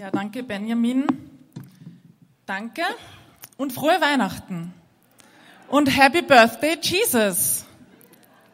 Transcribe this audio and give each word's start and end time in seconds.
Ja, 0.00 0.10
danke 0.10 0.42
Benjamin. 0.42 1.04
Danke 2.46 2.80
und 3.58 3.70
frohe 3.70 4.00
Weihnachten. 4.00 4.72
Und 5.68 5.94
Happy 5.94 6.22
Birthday 6.22 6.78
Jesus. 6.80 7.66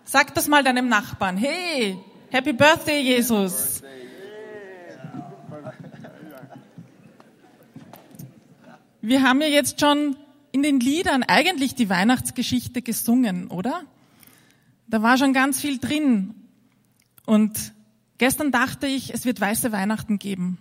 Sag 0.05 0.35
das 0.35 0.49
mal 0.49 0.65
deinem 0.65 0.89
Nachbarn. 0.89 1.37
Hey, 1.37 1.99
Happy 2.31 2.53
Birthday 2.53 3.01
Jesus. 3.01 3.81
Wir 9.01 9.23
haben 9.23 9.41
ja 9.41 9.47
jetzt 9.47 9.79
schon 9.79 10.17
in 10.51 10.65
den 10.65 10.81
Liedern 10.81 11.23
eigentlich 11.23 11.77
die 11.77 11.89
Weihnachtsgeschichte 11.89 12.83
gesungen, 12.83 13.53
oder? 13.53 13.83
Da 14.89 15.01
war 15.01 15.17
schon 15.17 15.33
ganz 15.33 15.61
viel 15.61 15.79
drin. 15.79 16.35
Und 17.25 17.73
gestern 18.19 18.51
dachte 18.51 18.89
ich, 18.89 19.15
es 19.15 19.25
wird 19.25 19.41
weiße 19.41 19.71
Weihnachten 19.71 20.19
geben. 20.19 20.59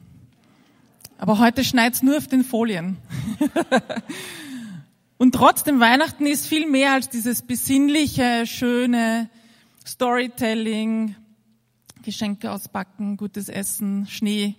Aber 1.17 1.39
heute 1.39 1.63
schneit's 1.63 2.03
nur 2.03 2.17
auf 2.17 2.27
den 2.27 2.43
Folien. 2.43 2.97
Und 5.17 5.33
trotzdem, 5.33 5.79
Weihnachten 5.79 6.25
ist 6.25 6.45
viel 6.45 6.69
mehr 6.69 6.91
als 6.91 7.09
dieses 7.09 7.41
besinnliche, 7.41 8.45
schöne 8.45 9.29
Storytelling, 9.85 11.15
Geschenke 12.03 12.51
auspacken, 12.51 13.15
gutes 13.15 13.47
Essen, 13.47 14.07
Schnee. 14.07 14.55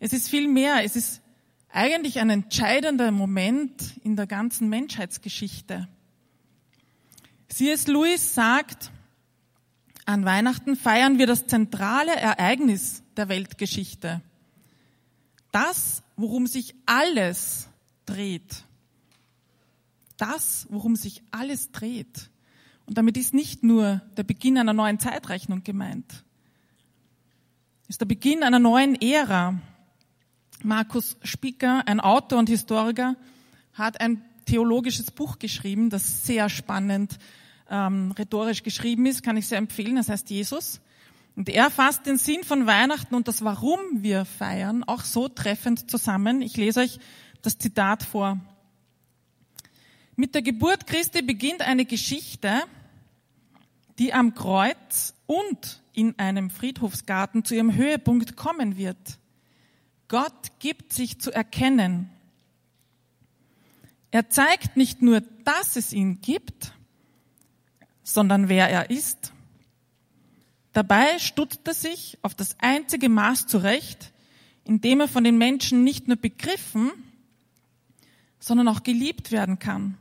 Es 0.00 0.12
ist 0.12 0.28
viel 0.28 0.48
mehr. 0.48 0.84
Es 0.84 0.96
ist 0.96 1.22
eigentlich 1.70 2.18
ein 2.18 2.28
entscheidender 2.28 3.12
Moment 3.12 3.94
in 4.02 4.16
der 4.16 4.26
ganzen 4.26 4.68
Menschheitsgeschichte. 4.68 5.88
C.S. 7.48 7.86
Lewis 7.86 8.34
sagt, 8.34 8.90
an 10.06 10.24
Weihnachten 10.24 10.74
feiern 10.74 11.18
wir 11.18 11.28
das 11.28 11.46
zentrale 11.46 12.14
Ereignis 12.16 13.02
der 13.16 13.28
Weltgeschichte. 13.28 14.22
Das, 15.54 16.02
worum 16.16 16.48
sich 16.48 16.74
alles 16.84 17.68
dreht. 18.06 18.64
Das, 20.16 20.66
worum 20.68 20.96
sich 20.96 21.22
alles 21.30 21.70
dreht. 21.70 22.28
Und 22.86 22.98
damit 22.98 23.16
ist 23.16 23.34
nicht 23.34 23.62
nur 23.62 24.02
der 24.16 24.24
Beginn 24.24 24.58
einer 24.58 24.72
neuen 24.72 24.98
Zeitrechnung 24.98 25.62
gemeint. 25.62 26.24
Ist 27.86 28.00
der 28.00 28.06
Beginn 28.06 28.42
einer 28.42 28.58
neuen 28.58 29.00
Ära. 29.00 29.60
Markus 30.64 31.16
Spicker, 31.22 31.86
ein 31.86 32.00
Autor 32.00 32.40
und 32.40 32.48
Historiker, 32.48 33.14
hat 33.74 34.00
ein 34.00 34.24
theologisches 34.46 35.12
Buch 35.12 35.38
geschrieben, 35.38 35.88
das 35.88 36.26
sehr 36.26 36.48
spannend 36.48 37.16
ähm, 37.70 38.10
rhetorisch 38.18 38.64
geschrieben 38.64 39.06
ist, 39.06 39.22
kann 39.22 39.36
ich 39.36 39.46
sehr 39.46 39.58
empfehlen. 39.58 39.94
Das 39.94 40.08
heißt 40.08 40.30
Jesus. 40.30 40.80
Und 41.36 41.48
er 41.48 41.70
fasst 41.70 42.06
den 42.06 42.16
Sinn 42.16 42.44
von 42.44 42.66
Weihnachten 42.66 43.14
und 43.14 43.26
das 43.26 43.42
Warum 43.42 43.80
wir 44.02 44.24
feiern 44.24 44.84
auch 44.84 45.02
so 45.02 45.28
treffend 45.28 45.90
zusammen. 45.90 46.42
Ich 46.42 46.56
lese 46.56 46.80
euch 46.80 47.00
das 47.42 47.58
Zitat 47.58 48.04
vor. 48.04 48.38
Mit 50.16 50.34
der 50.34 50.42
Geburt 50.42 50.86
Christi 50.86 51.22
beginnt 51.22 51.62
eine 51.62 51.84
Geschichte, 51.84 52.62
die 53.98 54.12
am 54.14 54.34
Kreuz 54.34 55.14
und 55.26 55.82
in 55.92 56.18
einem 56.18 56.50
Friedhofsgarten 56.50 57.44
zu 57.44 57.54
ihrem 57.54 57.74
Höhepunkt 57.74 58.36
kommen 58.36 58.76
wird. 58.76 59.18
Gott 60.06 60.52
gibt 60.60 60.92
sich 60.92 61.20
zu 61.20 61.32
erkennen. 61.32 62.10
Er 64.12 64.30
zeigt 64.30 64.76
nicht 64.76 65.02
nur, 65.02 65.20
dass 65.44 65.74
es 65.74 65.92
ihn 65.92 66.20
gibt, 66.20 66.72
sondern 68.04 68.48
wer 68.48 68.68
er 68.68 68.90
ist. 68.90 69.33
Dabei 70.74 71.20
stutzt 71.20 71.60
er 71.66 71.72
sich 71.72 72.18
auf 72.22 72.34
das 72.34 72.56
einzige 72.58 73.08
Maß 73.08 73.46
zurecht, 73.46 74.12
in 74.64 74.80
dem 74.80 75.00
er 75.00 75.08
von 75.08 75.22
den 75.22 75.38
Menschen 75.38 75.84
nicht 75.84 76.08
nur 76.08 76.16
begriffen, 76.16 76.90
sondern 78.40 78.66
auch 78.66 78.82
geliebt 78.82 79.30
werden 79.30 79.60
kann. 79.60 79.96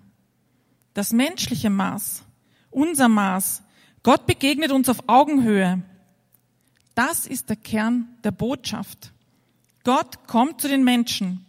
Das 0.96 1.14
menschliche 1.14 1.70
Maß, 1.70 2.24
unser 2.72 3.08
Maß, 3.08 3.62
Gott 4.02 4.25
begegnet 4.25 4.72
uns 4.72 4.90
auf 4.90 5.08
Augenhöhe. 5.08 5.84
Das 6.96 7.28
ist 7.28 7.50
der 7.50 7.56
Kern 7.56 8.08
der 8.24 8.31
Botschaft. 8.31 9.14
Gott 9.84 10.28
kommt 10.28 10.59
zu 10.59 10.68
den 10.68 10.84
Menschen. 10.84 11.46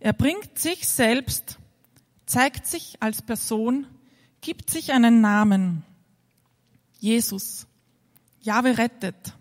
Er 0.00 0.12
bringt 0.12 0.58
sich 0.58 0.88
selbst, 0.88 1.58
zeigt 2.26 2.66
sich 2.66 3.00
als 3.00 3.22
Person, 3.22 3.86
gibt 4.40 4.70
sich 4.70 4.92
einen 4.92 5.20
Namen. 5.20 5.84
Jesus. 6.98 7.68
Jahwe 8.46 8.78
rettet. 8.78 9.34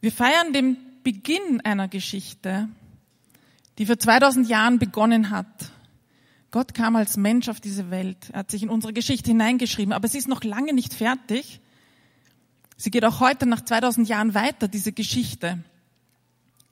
Wir 0.00 0.12
feiern 0.12 0.52
den 0.52 0.76
Beginn 1.02 1.60
einer 1.60 1.88
Geschichte, 1.88 2.68
die 3.78 3.86
vor 3.86 3.98
2000 3.98 4.48
Jahren 4.48 4.78
begonnen 4.78 5.30
hat. 5.30 5.70
Gott 6.50 6.74
kam 6.74 6.96
als 6.96 7.16
Mensch 7.16 7.48
auf 7.48 7.60
diese 7.60 7.90
Welt. 7.90 8.30
Er 8.32 8.40
hat 8.40 8.50
sich 8.50 8.62
in 8.62 8.70
unsere 8.70 8.92
Geschichte 8.92 9.30
hineingeschrieben, 9.30 9.92
aber 9.92 10.08
sie 10.08 10.18
ist 10.18 10.28
noch 10.28 10.42
lange 10.42 10.72
nicht 10.72 10.94
fertig. 10.94 11.60
Sie 12.76 12.90
geht 12.90 13.04
auch 13.04 13.20
heute 13.20 13.46
nach 13.46 13.62
2000 13.62 14.08
Jahren 14.08 14.34
weiter, 14.34 14.68
diese 14.68 14.92
Geschichte. 14.92 15.62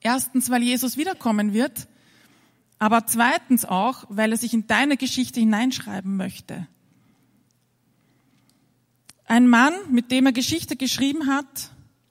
Erstens, 0.01 0.51
weil 0.51 0.63
Jesus 0.63 0.97
wiederkommen 0.97 1.53
wird, 1.53 1.89
aber 2.79 3.07
zweitens 3.07 3.65
auch, 3.65 4.05
weil 4.09 4.33
er 4.33 4.37
sich 4.37 4.53
in 4.53 4.67
deine 4.67 4.97
Geschichte 4.97 5.41
hineinschreiben 5.41 6.17
möchte. 6.17 6.67
Ein 9.27 9.49
Mann, 9.49 9.73
mit 9.91 10.11
dem 10.11 10.27
er 10.27 10.33
Geschichte 10.33 10.77
geschrieben 10.77 11.27
hat, 11.27 11.71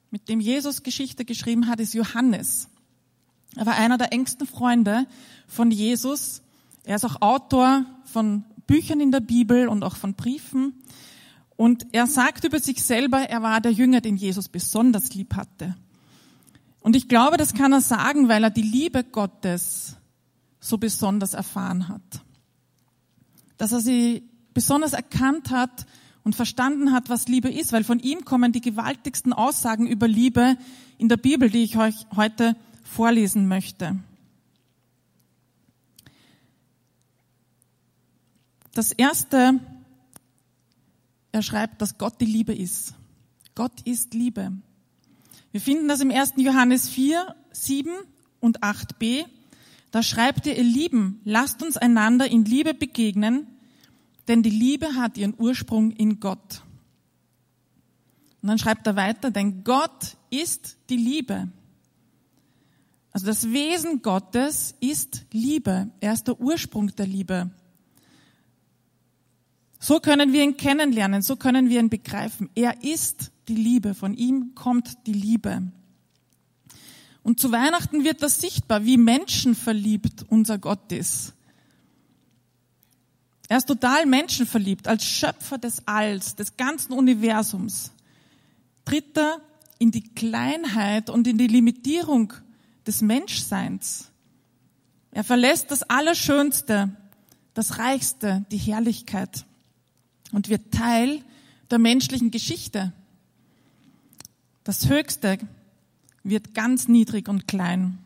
mit 0.10 0.30
dem 0.30 0.40
Jesus 0.40 0.84
Geschichte 0.84 1.26
geschrieben 1.26 1.68
hat, 1.68 1.80
ist 1.80 1.94
Johannes. 1.94 2.68
Er 3.56 3.66
war 3.66 3.76
einer 3.76 3.98
der 3.98 4.12
engsten 4.14 4.48
Freunde 4.48 5.06
von 5.48 5.70
Jesus. 5.70 6.42
Er 6.84 6.96
ist 6.96 7.06
auch 7.06 7.22
Autor 7.22 7.86
von 8.06 8.44
Büchern 8.66 9.00
in 9.00 9.12
der 9.12 9.20
Bibel 9.20 9.68
und 9.68 9.84
auch 9.84 9.96
von 9.96 10.16
Briefen. 10.16 10.74
Und 11.56 11.86
er 11.92 12.08
sagt 12.08 12.44
über 12.46 12.60
sich 12.60 12.84
selber, 12.84 13.30
er 13.30 13.42
war 13.42 13.62
der 13.62 13.72
Jünger, 13.72 14.02
den 14.02 14.18
Jesus 14.18 14.50
besonders 14.50 15.14
lieb 15.14 15.36
hatte. 15.36 15.76
Und 16.82 16.96
ich 16.96 17.08
glaube, 17.08 17.38
das 17.38 17.54
kann 17.54 17.72
er 17.74 17.82
sagen, 17.82 18.28
weil 18.28 18.44
er 18.44 18.50
die 18.50 18.64
Liebe 18.64 19.04
Gottes 19.04 19.96
so 20.60 20.78
besonders 20.78 21.34
erfahren 21.34 21.88
hat. 21.88 22.02
Dass 23.58 23.72
er 23.72 23.82
sie 23.82 24.24
besonders 24.54 24.94
erkannt 24.94 25.52
hat 25.52 25.86
und 26.24 26.36
verstanden 26.36 26.92
hat, 26.92 27.10
was 27.10 27.28
Liebe 27.28 27.50
ist, 27.50 27.74
weil 27.74 27.84
von 27.84 28.00
ihm 28.00 28.26
kommen 28.26 28.52
die 28.52 28.62
gewaltigsten 28.62 29.34
Aussagen 29.34 29.88
über 29.88 30.08
Liebe 30.08 30.58
in 30.98 31.10
der 31.10 31.18
Bibel, 31.18 31.50
die 31.50 31.64
ich 31.64 31.78
euch 31.78 31.96
heute 32.16 32.56
vorlesen 32.84 33.48
möchte. 33.48 34.00
Das 38.74 38.92
erste, 38.92 39.60
er 41.32 41.42
schreibt, 41.44 41.82
dass 41.82 41.98
Gott 41.98 42.20
die 42.20 42.26
Liebe 42.26 42.56
ist. 42.56 42.96
Gott 43.56 43.82
ist 43.82 44.14
Liebe. 44.14 44.52
Wir 45.52 45.62
finden 45.62 45.88
das 45.88 46.02
im 46.02 46.10
1. 46.10 46.34
Johannes 46.38 46.90
4, 46.90 47.36
7 47.52 47.92
und 48.40 48.62
8b. 48.62 49.26
Da 49.92 50.02
schreibt 50.02 50.48
er, 50.48 50.58
ihr 50.58 50.64
Lieben, 50.64 51.22
lasst 51.24 51.62
uns 51.62 51.78
einander 51.78 52.28
in 52.28 52.46
Liebe 52.46 52.74
begegnen, 52.74 53.46
denn 54.28 54.44
die 54.44 54.50
Liebe 54.50 54.96
hat 54.96 55.18
ihren 55.18 55.36
Ursprung 55.38 55.92
in 55.92 56.20
Gott. 56.20 56.64
Und 58.42 58.50
dann 58.50 58.58
schreibt 58.58 58.88
er 58.88 58.96
weiter, 58.96 59.32
denn 59.32 59.64
Gott 59.64 60.18
ist 60.30 60.78
die 60.90 60.98
Liebe. 60.98 61.50
Also 63.12 63.28
das 63.28 63.52
Wesen 63.52 64.02
Gottes 64.02 64.76
ist 64.80 65.26
Liebe. 65.32 65.92
Er 66.00 66.14
ist 66.14 66.28
der 66.28 66.40
Ursprung 66.40 66.88
der 66.96 67.08
Liebe. 67.08 67.52
So 69.80 70.00
können 70.00 70.34
wir 70.34 70.44
ihn 70.44 70.58
kennenlernen, 70.58 71.22
so 71.22 71.36
können 71.36 71.70
wir 71.70 71.80
ihn 71.80 71.90
begreifen. 71.90 72.50
Er 72.56 72.84
ist 72.84 73.32
die 73.48 73.56
Liebe, 73.56 73.94
von 73.94 74.14
ihm 74.16 74.56
kommt 74.56 75.06
die 75.06 75.14
Liebe. 75.14 75.62
Und 77.22 77.40
zu 77.40 77.52
Weihnachten 77.52 78.04
wird 78.04 78.24
das 78.24 78.42
sichtbar, 78.42 78.86
wie 78.86 78.98
menschenverliebt 78.98 80.26
unser 80.28 80.58
Gott 80.58 80.92
ist. 80.92 81.34
Er 83.54 83.58
ist 83.58 83.68
total 83.68 84.08
menschenverliebt, 84.08 84.88
als 84.88 85.06
Schöpfer 85.06 85.60
des 85.60 85.88
Alls, 85.88 86.34
des 86.36 86.58
ganzen 86.58 86.92
Universums. 86.92 87.92
Tritt 88.84 89.16
er 89.16 89.42
in 89.78 89.92
die 89.92 90.02
Kleinheit 90.02 91.12
und 91.12 91.28
in 91.28 91.38
die 91.38 91.46
Limitierung 91.46 92.34
des 92.88 93.04
Menschseins. 93.04 94.10
Er 95.12 95.24
verlässt 95.24 95.70
das 95.70 95.84
Allerschönste, 95.84 96.98
das 97.54 97.78
Reichste, 97.78 98.44
die 98.50 98.58
Herrlichkeit 98.58 99.46
und 100.32 100.50
wird 100.50 100.74
Teil 100.74 101.22
der 101.70 101.78
menschlichen 101.78 102.32
Geschichte. 102.32 102.92
Das 104.64 104.90
Höchste 104.90 105.38
wird 106.24 106.56
ganz 106.56 106.88
niedrig 106.88 107.30
und 107.30 107.48
klein. 107.48 108.00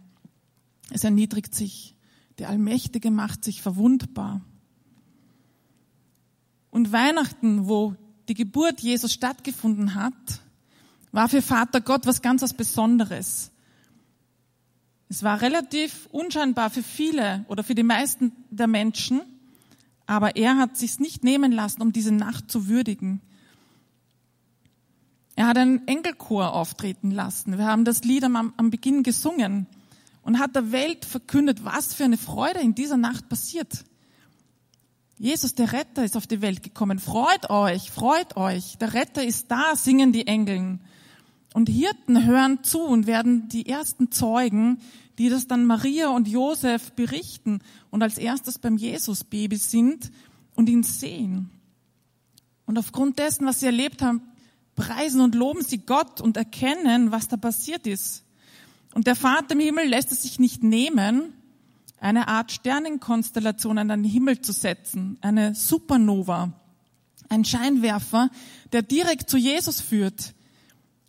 Es 0.89 1.05
erniedrigt 1.05 1.55
sich. 1.55 1.95
Der 2.37 2.49
Allmächtige 2.49 3.11
macht 3.11 3.45
sich 3.45 3.61
verwundbar. 3.61 4.41
Und 6.77 6.91
Weihnachten, 6.91 7.67
wo 7.67 7.95
die 8.29 8.35
Geburt 8.35 8.81
Jesus 8.81 9.11
stattgefunden 9.11 9.95
hat, 9.95 10.13
war 11.11 11.27
für 11.27 11.41
Vater 11.41 11.81
Gott 11.81 12.05
was 12.05 12.21
ganz 12.21 12.43
was 12.43 12.53
Besonderes. 12.53 13.49
Es 15.09 15.23
war 15.23 15.41
relativ 15.41 16.07
unscheinbar 16.11 16.69
für 16.69 16.83
viele 16.83 17.45
oder 17.47 17.63
für 17.63 17.73
die 17.73 17.81
meisten 17.81 18.31
der 18.51 18.67
Menschen, 18.67 19.21
aber 20.05 20.35
er 20.35 20.59
hat 20.59 20.77
sich's 20.77 20.99
nicht 20.99 21.23
nehmen 21.23 21.51
lassen, 21.51 21.81
um 21.81 21.93
diese 21.93 22.11
Nacht 22.11 22.51
zu 22.51 22.67
würdigen. 22.67 23.21
Er 25.35 25.47
hat 25.47 25.57
einen 25.57 25.87
Engelchor 25.87 26.53
auftreten 26.53 27.09
lassen. 27.09 27.57
Wir 27.57 27.65
haben 27.65 27.85
das 27.85 28.03
Lied 28.03 28.23
am, 28.23 28.53
am 28.55 28.69
Beginn 28.69 29.01
gesungen 29.01 29.65
und 30.21 30.37
hat 30.37 30.55
der 30.55 30.71
Welt 30.71 31.05
verkündet, 31.05 31.65
was 31.65 31.95
für 31.95 32.03
eine 32.03 32.17
Freude 32.17 32.59
in 32.59 32.75
dieser 32.75 32.97
Nacht 32.97 33.29
passiert. 33.29 33.83
Jesus, 35.19 35.55
der 35.55 35.73
Retter, 35.73 36.03
ist 36.03 36.15
auf 36.15 36.27
die 36.27 36.41
Welt 36.41 36.61
gekommen. 36.61 36.99
Freut 36.99 37.49
euch, 37.49 37.89
freut 37.89 38.37
euch. 38.37 38.77
Der 38.77 38.93
Retter 38.93 39.23
ist 39.23 39.49
da, 39.49 39.75
singen 39.75 40.11
die 40.11 40.27
Engeln. 40.27 40.81
Und 41.53 41.69
Hirten 41.69 42.25
hören 42.25 42.63
zu 42.63 42.81
und 42.81 43.07
werden 43.07 43.49
die 43.49 43.67
ersten 43.67 44.11
Zeugen, 44.11 44.79
die 45.17 45.29
das 45.29 45.47
dann 45.47 45.65
Maria 45.65 46.09
und 46.09 46.27
Josef 46.27 46.91
berichten 46.91 47.61
und 47.89 48.03
als 48.03 48.19
erstes 48.19 48.59
beim 48.59 48.77
Jesus-Baby 48.77 49.55
sind 49.55 50.11
und 50.55 50.69
ihn 50.69 50.83
sehen. 50.83 51.49
Und 52.67 52.77
aufgrund 52.77 53.17
dessen, 53.17 53.47
was 53.47 53.61
sie 53.61 53.65
erlebt 53.65 54.03
haben, 54.03 54.21
preisen 54.75 55.21
und 55.21 55.33
loben 55.33 55.63
sie 55.63 55.79
Gott 55.79 56.21
und 56.21 56.37
erkennen, 56.37 57.11
was 57.11 57.27
da 57.27 57.37
passiert 57.37 57.87
ist. 57.87 58.23
Und 58.93 59.07
der 59.07 59.15
Vater 59.15 59.53
im 59.53 59.59
Himmel 59.59 59.87
lässt 59.87 60.11
es 60.11 60.21
sich 60.21 60.37
nicht 60.37 60.63
nehmen, 60.63 61.33
eine 61.99 62.27
Art 62.27 62.51
Sternenkonstellation 62.51 63.77
an 63.77 63.87
den 63.87 64.03
Himmel 64.03 64.41
zu 64.41 64.51
setzen, 64.51 65.17
eine 65.21 65.55
Supernova, 65.55 66.53
ein 67.29 67.45
Scheinwerfer, 67.45 68.29
der 68.71 68.81
direkt 68.81 69.29
zu 69.29 69.37
Jesus 69.37 69.81
führt. 69.81 70.33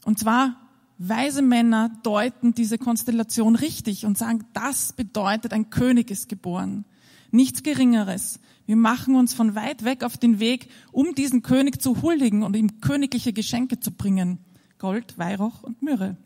Und 0.04 0.18
zwar 0.18 0.56
weise 0.98 1.42
Männer 1.42 1.90
deuten 2.02 2.54
diese 2.54 2.78
Konstellation 2.78 3.54
richtig 3.54 4.04
und 4.04 4.18
sagen, 4.18 4.44
das 4.52 4.92
bedeutet, 4.92 5.52
ein 5.52 5.70
König 5.70 6.10
ist 6.10 6.28
geboren. 6.28 6.84
Nichts 7.30 7.62
Geringeres. 7.62 8.40
Wir 8.66 8.76
machen 8.76 9.14
uns 9.14 9.34
von 9.34 9.54
weit 9.54 9.84
weg 9.84 10.02
auf 10.02 10.16
den 10.16 10.40
Weg, 10.40 10.68
um 10.92 11.14
diesen 11.14 11.42
König 11.42 11.80
zu 11.80 12.02
huldigen 12.02 12.42
und 12.42 12.56
ihm 12.56 12.80
königliche 12.80 13.32
Geschenke 13.32 13.80
zu 13.80 13.92
bringen. 13.92 14.38
Gold, 14.78 15.18
Weihrauch 15.18 15.62
und 15.62 15.82
Myrrhe. 15.82 16.16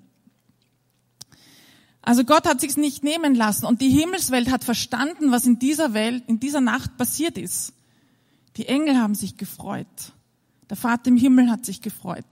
Also 2.03 2.25
Gott 2.25 2.47
hat 2.47 2.61
sich's 2.61 2.77
nicht 2.77 3.05
nehmen 3.05 3.35
lassen 3.35 3.65
und 3.65 3.81
die 3.81 3.89
Himmelswelt 3.89 4.51
hat 4.51 4.65
verstanden, 4.65 5.31
was 5.31 5.47
in 5.47 5.61
dieser 5.61 5.95
Welt, 5.95 6.25
in 6.27 6.41
dieser 6.41 6.61
Nacht 6.61 6.97
passiert 6.97 7.39
ist. 7.39 7.73
Die 8.57 8.67
Engel 8.67 8.97
haben 8.97 9.15
sich 9.15 9.37
gefreut. 9.37 9.87
Der 10.69 10.77
Vater 10.77 11.09
im 11.09 11.17
Himmel 11.17 11.51
hat 11.51 11.65
sich 11.65 11.81
gefreut. 11.81 12.25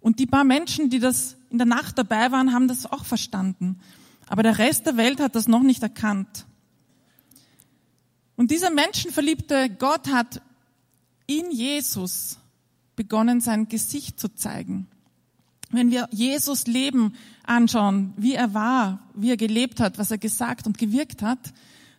Und 0.00 0.18
die 0.18 0.26
paar 0.26 0.44
Menschen, 0.44 0.90
die 0.90 0.98
das 0.98 1.36
in 1.50 1.58
der 1.58 1.66
Nacht 1.66 1.98
dabei 1.98 2.30
waren, 2.30 2.52
haben 2.52 2.68
das 2.68 2.86
auch 2.86 3.04
verstanden. 3.04 3.80
Aber 4.28 4.42
der 4.42 4.58
Rest 4.58 4.86
der 4.86 4.96
Welt 4.96 5.18
hat 5.18 5.34
das 5.34 5.48
noch 5.48 5.62
nicht 5.62 5.82
erkannt. 5.82 6.46
Und 8.36 8.50
dieser 8.50 8.70
menschenverliebte 8.70 9.70
Gott 9.70 10.08
hat 10.12 10.42
in 11.26 11.50
Jesus 11.50 12.38
begonnen, 12.96 13.40
sein 13.40 13.68
Gesicht 13.68 14.20
zu 14.20 14.34
zeigen. 14.34 14.88
Wenn 15.70 15.90
wir 15.90 16.08
Jesus 16.10 16.66
Leben 16.66 17.14
anschauen, 17.44 18.12
wie 18.16 18.34
er 18.34 18.54
war, 18.54 19.00
wie 19.14 19.30
er 19.30 19.36
gelebt 19.36 19.80
hat, 19.80 19.98
was 19.98 20.10
er 20.10 20.18
gesagt 20.18 20.66
und 20.66 20.78
gewirkt 20.78 21.22
hat, 21.22 21.52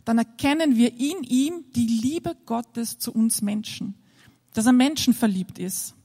dann 0.06 0.18
erkennen 0.18 0.76
wir 0.76 0.92
in 0.94 1.24
ihm 1.24 1.66
die 1.76 1.88
Liebe 1.88 2.36
Gottes 2.46 2.98
zu 2.98 3.12
uns 3.14 3.42
Menschen, 3.42 3.96
dass 4.54 4.66
er 4.66 4.74
menschenverliebt 4.74 5.60
ist. 5.60 5.96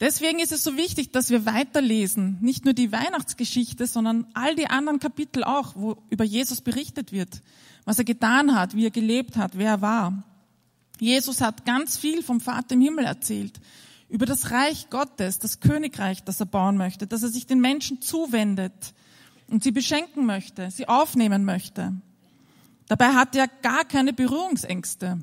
Deswegen 0.00 0.38
ist 0.38 0.52
es 0.52 0.62
so 0.62 0.76
wichtig, 0.76 1.10
dass 1.10 1.30
wir 1.30 1.44
weiterlesen, 1.44 2.38
nicht 2.40 2.64
nur 2.64 2.72
die 2.72 2.92
Weihnachtsgeschichte, 2.92 3.86
sondern 3.86 4.26
all 4.32 4.54
die 4.54 4.68
anderen 4.68 5.00
Kapitel 5.00 5.42
auch, 5.42 5.74
wo 5.74 5.96
über 6.08 6.24
Jesus 6.24 6.60
berichtet 6.60 7.10
wird, 7.10 7.42
was 7.84 7.98
er 7.98 8.04
getan 8.04 8.54
hat, 8.54 8.76
wie 8.76 8.86
er 8.86 8.90
gelebt 8.90 9.36
hat, 9.36 9.58
wer 9.58 9.70
er 9.72 9.82
war. 9.82 10.22
Jesus 11.00 11.40
hat 11.40 11.66
ganz 11.66 11.96
viel 11.96 12.22
vom 12.22 12.40
Vater 12.40 12.74
im 12.74 12.80
Himmel 12.80 13.06
erzählt, 13.06 13.60
über 14.08 14.26
das 14.26 14.50
Reich 14.50 14.90
Gottes, 14.90 15.38
das 15.38 15.60
Königreich, 15.60 16.24
das 16.24 16.40
er 16.40 16.46
bauen 16.46 16.76
möchte, 16.76 17.06
dass 17.06 17.22
er 17.22 17.28
sich 17.28 17.46
den 17.46 17.60
Menschen 17.60 18.00
zuwendet 18.00 18.94
und 19.48 19.62
sie 19.62 19.72
beschenken 19.72 20.24
möchte, 20.26 20.70
sie 20.70 20.88
aufnehmen 20.88 21.44
möchte. 21.44 21.92
Dabei 22.86 23.08
hatte 23.12 23.38
er 23.38 23.48
gar 23.48 23.84
keine 23.84 24.12
Berührungsängste. 24.12 25.18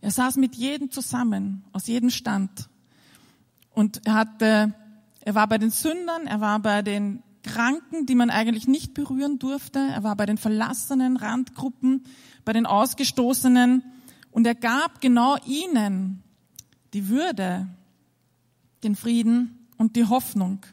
Er 0.00 0.10
saß 0.10 0.36
mit 0.36 0.54
jedem 0.54 0.90
zusammen, 0.90 1.64
aus 1.72 1.88
jedem 1.88 2.10
Stand. 2.10 2.68
Und 3.70 4.06
er 4.06 4.14
hatte, 4.14 4.74
er 5.20 5.34
war 5.34 5.48
bei 5.48 5.58
den 5.58 5.70
Sündern, 5.70 6.26
er 6.26 6.40
war 6.40 6.60
bei 6.60 6.82
den 6.82 7.22
Kranken, 7.42 8.06
die 8.06 8.14
man 8.14 8.30
eigentlich 8.30 8.68
nicht 8.68 8.94
berühren 8.94 9.38
durfte. 9.38 9.78
Er 9.78 10.04
war 10.04 10.14
bei 10.14 10.26
den 10.26 10.38
verlassenen 10.38 11.16
Randgruppen, 11.16 12.04
bei 12.44 12.52
den 12.52 12.66
Ausgestoßenen. 12.66 13.82
Und 14.30 14.46
er 14.46 14.54
gab 14.54 15.00
genau 15.00 15.36
ihnen 15.44 16.22
die 16.92 17.08
Würde, 17.08 17.68
den 18.82 18.96
Frieden 18.96 19.66
und 19.76 19.96
die 19.96 20.06
Hoffnung. 20.06 20.64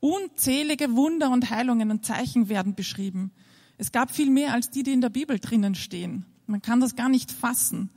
Unzählige 0.00 0.94
Wunder 0.94 1.30
und 1.30 1.50
Heilungen 1.50 1.90
und 1.90 2.04
Zeichen 2.04 2.48
werden 2.48 2.74
beschrieben. 2.74 3.32
Es 3.78 3.92
gab 3.92 4.10
viel 4.10 4.30
mehr 4.30 4.52
als 4.52 4.70
die, 4.70 4.82
die 4.82 4.92
in 4.92 5.00
der 5.00 5.10
Bibel 5.10 5.38
drinnen 5.38 5.74
stehen. 5.74 6.24
Man 6.46 6.62
kann 6.62 6.80
das 6.80 6.96
gar 6.96 7.08
nicht 7.08 7.32
fassen. 7.32 7.90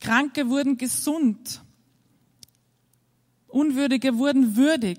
Kranke 0.00 0.48
wurden 0.48 0.78
gesund. 0.78 1.62
Unwürdige 3.48 4.18
wurden 4.18 4.56
würdig. 4.56 4.98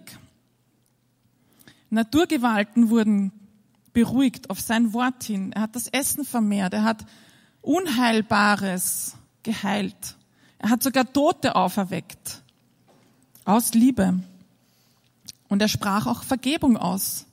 Naturgewalten 1.90 2.90
wurden 2.90 3.32
beruhigt 3.94 4.50
auf 4.50 4.60
sein 4.60 4.94
Wort 4.94 5.24
hin. 5.24 5.52
Er 5.54 5.62
hat 5.64 5.76
das 5.76 5.88
Essen 5.88 6.26
vermehrt. 6.26 6.74
Er 6.74 6.84
hat 6.84 7.06
Unheilbares 7.62 9.16
geheilt. 9.44 10.18
Er 10.64 10.70
hat 10.70 10.82
sogar 10.82 11.12
Tote 11.12 11.58
auferweckt. 11.58 12.42
Aus 13.44 13.74
Liebe. 13.74 14.18
Und 15.50 15.62
er 15.62 15.68
sprach 15.68 16.08
auch 16.08 16.24
Vergebung 16.24 16.78
aus. 16.78 17.26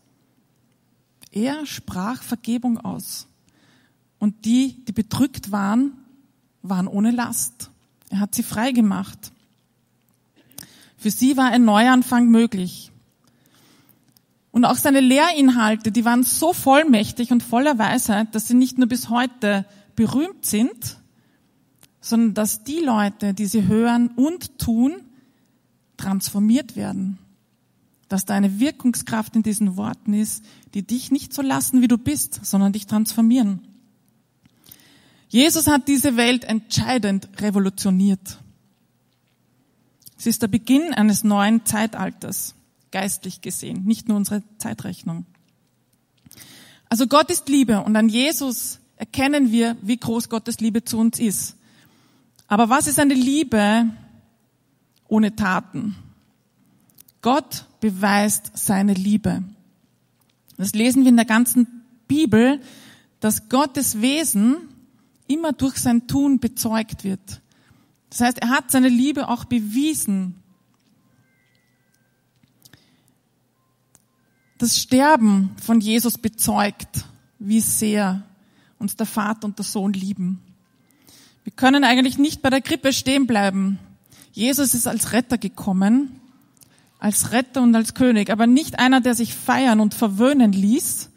Er 1.30 1.64
sprach 1.64 2.24
Vergebung 2.24 2.78
aus. 2.78 3.28
Und 4.18 4.44
die, 4.44 4.84
die 4.84 4.90
bedrückt 4.90 5.52
waren, 5.52 5.92
waren 6.62 6.88
ohne 6.88 7.12
Last. 7.12 7.70
Er 8.08 8.18
hat 8.18 8.34
sie 8.34 8.42
frei 8.42 8.72
gemacht. 8.72 9.30
Für 10.98 11.12
sie 11.12 11.36
war 11.36 11.52
ein 11.52 11.64
Neuanfang 11.64 12.26
möglich. 12.26 12.90
Und 14.50 14.64
auch 14.64 14.74
seine 14.74 14.98
Lehrinhalte, 14.98 15.92
die 15.92 16.04
waren 16.04 16.24
so 16.24 16.52
vollmächtig 16.52 17.30
und 17.30 17.44
voller 17.44 17.78
Weisheit, 17.78 18.34
dass 18.34 18.48
sie 18.48 18.54
nicht 18.54 18.76
nur 18.76 18.88
bis 18.88 19.08
heute 19.08 19.66
berühmt 19.94 20.44
sind, 20.44 20.99
sondern 22.00 22.34
dass 22.34 22.64
die 22.64 22.80
Leute, 22.80 23.34
die 23.34 23.46
sie 23.46 23.66
hören 23.66 24.08
und 24.16 24.58
tun, 24.58 25.02
transformiert 25.96 26.76
werden. 26.76 27.18
Dass 28.08 28.24
da 28.24 28.34
eine 28.34 28.58
Wirkungskraft 28.58 29.36
in 29.36 29.42
diesen 29.42 29.76
Worten 29.76 30.14
ist, 30.14 30.44
die 30.74 30.82
dich 30.82 31.10
nicht 31.10 31.32
so 31.32 31.42
lassen, 31.42 31.82
wie 31.82 31.88
du 31.88 31.98
bist, 31.98 32.44
sondern 32.44 32.72
dich 32.72 32.86
transformieren. 32.86 33.60
Jesus 35.28 35.68
hat 35.68 35.86
diese 35.86 36.16
Welt 36.16 36.44
entscheidend 36.44 37.28
revolutioniert. 37.40 38.38
Es 40.18 40.26
ist 40.26 40.42
der 40.42 40.48
Beginn 40.48 40.92
eines 40.92 41.22
neuen 41.22 41.64
Zeitalters, 41.64 42.54
geistlich 42.90 43.40
gesehen, 43.40 43.84
nicht 43.84 44.08
nur 44.08 44.16
unsere 44.16 44.42
Zeitrechnung. 44.58 45.24
Also 46.88 47.06
Gott 47.06 47.30
ist 47.30 47.48
Liebe 47.48 47.82
und 47.82 47.94
an 47.94 48.08
Jesus 48.08 48.80
erkennen 48.96 49.52
wir, 49.52 49.76
wie 49.80 49.96
groß 49.96 50.28
Gottes 50.28 50.58
Liebe 50.58 50.84
zu 50.84 50.98
uns 50.98 51.20
ist. 51.20 51.56
Aber 52.50 52.68
was 52.68 52.88
ist 52.88 52.98
eine 52.98 53.14
Liebe 53.14 53.88
ohne 55.06 55.36
Taten? 55.36 55.94
Gott 57.22 57.66
beweist 57.78 58.50
seine 58.54 58.92
Liebe. 58.92 59.44
Das 60.56 60.72
lesen 60.72 61.04
wir 61.04 61.10
in 61.10 61.16
der 61.16 61.26
ganzen 61.26 61.84
Bibel, 62.08 62.60
dass 63.20 63.48
Gottes 63.48 64.00
Wesen 64.00 64.56
immer 65.28 65.52
durch 65.52 65.76
sein 65.76 66.08
Tun 66.08 66.40
bezeugt 66.40 67.04
wird. 67.04 67.40
Das 68.10 68.20
heißt, 68.20 68.38
er 68.38 68.48
hat 68.48 68.72
seine 68.72 68.88
Liebe 68.88 69.28
auch 69.28 69.44
bewiesen. 69.44 70.34
Das 74.58 74.76
Sterben 74.76 75.54
von 75.62 75.80
Jesus 75.80 76.18
bezeugt, 76.18 77.04
wie 77.38 77.60
sehr 77.60 78.24
uns 78.80 78.96
der 78.96 79.06
Vater 79.06 79.44
und 79.44 79.56
der 79.56 79.64
Sohn 79.64 79.92
lieben. 79.92 80.42
Wir 81.44 81.52
können 81.52 81.84
eigentlich 81.84 82.18
nicht 82.18 82.42
bei 82.42 82.50
der 82.50 82.60
Krippe 82.60 82.92
stehen 82.92 83.26
bleiben. 83.26 83.78
Jesus 84.32 84.74
ist 84.74 84.86
als 84.86 85.12
Retter 85.12 85.38
gekommen, 85.38 86.20
als 86.98 87.32
Retter 87.32 87.62
und 87.62 87.74
als 87.74 87.94
König, 87.94 88.30
aber 88.30 88.46
nicht 88.46 88.78
einer, 88.78 89.00
der 89.00 89.14
sich 89.14 89.34
feiern 89.34 89.80
und 89.80 89.94
verwöhnen 89.94 90.52
ließ, 90.52 91.10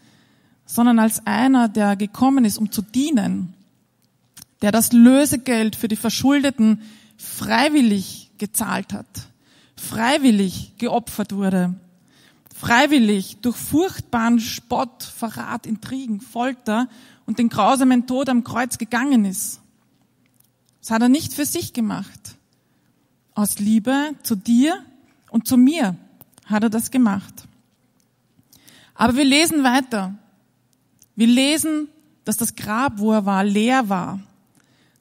sondern 0.65 0.99
als 0.99 1.27
einer, 1.27 1.67
der 1.67 1.95
gekommen 1.95 2.45
ist, 2.45 2.57
um 2.57 2.71
zu 2.71 2.81
dienen, 2.81 3.53
der 4.61 4.71
das 4.71 4.93
Lösegeld 4.93 5.75
für 5.75 5.89
die 5.89 5.97
Verschuldeten 5.97 6.81
freiwillig 7.17 8.31
gezahlt 8.37 8.93
hat, 8.93 9.07
freiwillig 9.75 10.73
geopfert 10.77 11.35
wurde, 11.35 11.75
freiwillig 12.55 13.37
durch 13.41 13.57
furchtbaren 13.57 14.39
Spott, 14.39 15.03
Verrat, 15.03 15.67
Intrigen, 15.67 16.21
Folter 16.21 16.87
und 17.25 17.39
den 17.39 17.49
grausamen 17.49 18.07
Tod 18.07 18.29
am 18.29 18.45
Kreuz 18.45 18.77
gegangen 18.77 19.25
ist. 19.25 19.59
Das 20.83 20.91
hat 20.91 21.01
er 21.01 21.07
nicht 21.07 21.31
für 21.31 21.45
sich 21.45 21.71
gemacht. 21.71 22.35
Aus 23.35 23.57
Liebe 23.57 24.15
zu 24.21 24.35
dir 24.35 24.83
und 25.29 25.47
zu 25.47 25.55
mir 25.55 25.95
hat 26.45 26.63
er 26.63 26.69
das 26.69 26.91
gemacht. 26.91 27.47
Aber 28.93 29.15
wir 29.15 29.23
lesen 29.23 29.63
weiter. 29.63 30.13
Wir 31.15 31.27
lesen, 31.27 31.87
dass 32.25 32.35
das 32.35 32.55
Grab, 32.57 32.99
wo 32.99 33.13
er 33.13 33.25
war, 33.25 33.45
leer 33.45 33.87
war. 33.87 34.19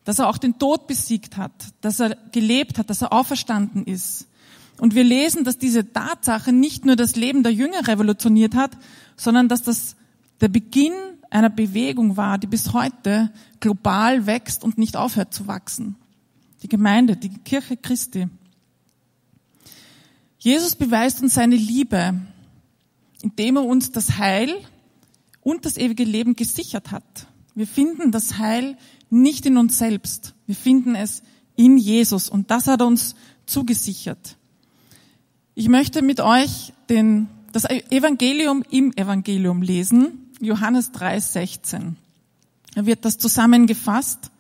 Dass 0.04 0.20
er 0.20 0.28
auch 0.28 0.38
den 0.38 0.56
Tod 0.56 0.86
besiegt 0.86 1.36
hat. 1.36 1.50
Dass 1.80 1.98
er 1.98 2.16
gelebt 2.30 2.78
hat, 2.78 2.88
dass 2.88 3.02
er 3.02 3.12
auferstanden 3.12 3.84
ist. 3.84 4.28
Und 4.78 4.94
wir 4.94 5.02
lesen, 5.02 5.42
dass 5.42 5.58
diese 5.58 5.92
Tatsache 5.92 6.52
nicht 6.52 6.84
nur 6.84 6.94
das 6.94 7.16
Leben 7.16 7.42
der 7.42 7.52
Jünger 7.52 7.88
revolutioniert 7.88 8.54
hat, 8.54 8.70
sondern 9.16 9.48
dass 9.48 9.64
das 9.64 9.96
der 10.40 10.48
Beginn 10.48 10.92
einer 11.32 11.50
Bewegung 11.50 12.16
war, 12.16 12.38
die 12.38 12.46
bis 12.46 12.72
heute 12.72 13.32
global 13.60 14.26
wächst 14.26 14.64
und 14.64 14.78
nicht 14.78 14.96
aufhört 14.96 15.32
zu 15.32 15.46
wachsen. 15.46 15.96
Die 16.62 16.68
Gemeinde, 16.68 17.16
die 17.16 17.30
Kirche 17.30 17.76
Christi. 17.76 18.28
Jesus 20.38 20.76
beweist 20.76 21.22
uns 21.22 21.34
seine 21.34 21.56
Liebe, 21.56 22.20
indem 23.22 23.56
er 23.56 23.64
uns 23.64 23.92
das 23.92 24.18
Heil 24.18 24.54
und 25.40 25.64
das 25.64 25.76
ewige 25.76 26.04
Leben 26.04 26.36
gesichert 26.36 26.90
hat. 26.90 27.26
Wir 27.54 27.66
finden 27.66 28.12
das 28.12 28.38
Heil 28.38 28.76
nicht 29.10 29.46
in 29.46 29.56
uns 29.56 29.78
selbst. 29.78 30.34
Wir 30.46 30.56
finden 30.56 30.94
es 30.94 31.22
in 31.56 31.76
Jesus 31.76 32.28
und 32.28 32.50
das 32.50 32.66
hat 32.66 32.80
er 32.80 32.86
uns 32.86 33.14
zugesichert. 33.46 34.36
Ich 35.54 35.68
möchte 35.68 36.02
mit 36.02 36.20
euch 36.20 36.72
den, 36.88 37.28
das 37.52 37.64
Evangelium 37.64 38.64
im 38.70 38.92
Evangelium 38.96 39.62
lesen, 39.62 40.21
Johannes 40.42 40.90
3, 40.90 41.20
16. 41.20 41.96
Da 42.75 42.84
wird 42.84 43.04
das 43.04 43.16
zusammengefasst. 43.16 44.32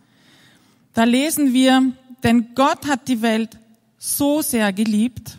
Da 0.94 1.04
lesen 1.04 1.52
wir, 1.52 1.92
denn 2.24 2.54
Gott 2.56 2.88
hat 2.88 3.06
die 3.06 3.22
Welt 3.22 3.56
so 3.98 4.42
sehr 4.42 4.72
geliebt, 4.72 5.38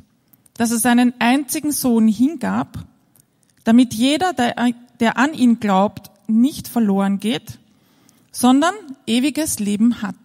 dass 0.53 0.71
er 0.71 0.79
seinen 0.79 1.13
einzigen 1.19 1.73
Sohn 1.73 2.07
hingab, 2.07 2.85
damit 3.65 3.93
jeder, 3.93 4.31
der, 4.31 4.55
der 5.01 5.17
an 5.17 5.33
ihn 5.33 5.59
glaubt, 5.59 6.09
nicht 6.27 6.69
verloren 6.69 7.19
geht, 7.19 7.59
sondern 8.31 8.73
ewiges 9.05 9.59
Leben 9.59 10.01
hat. 10.01 10.15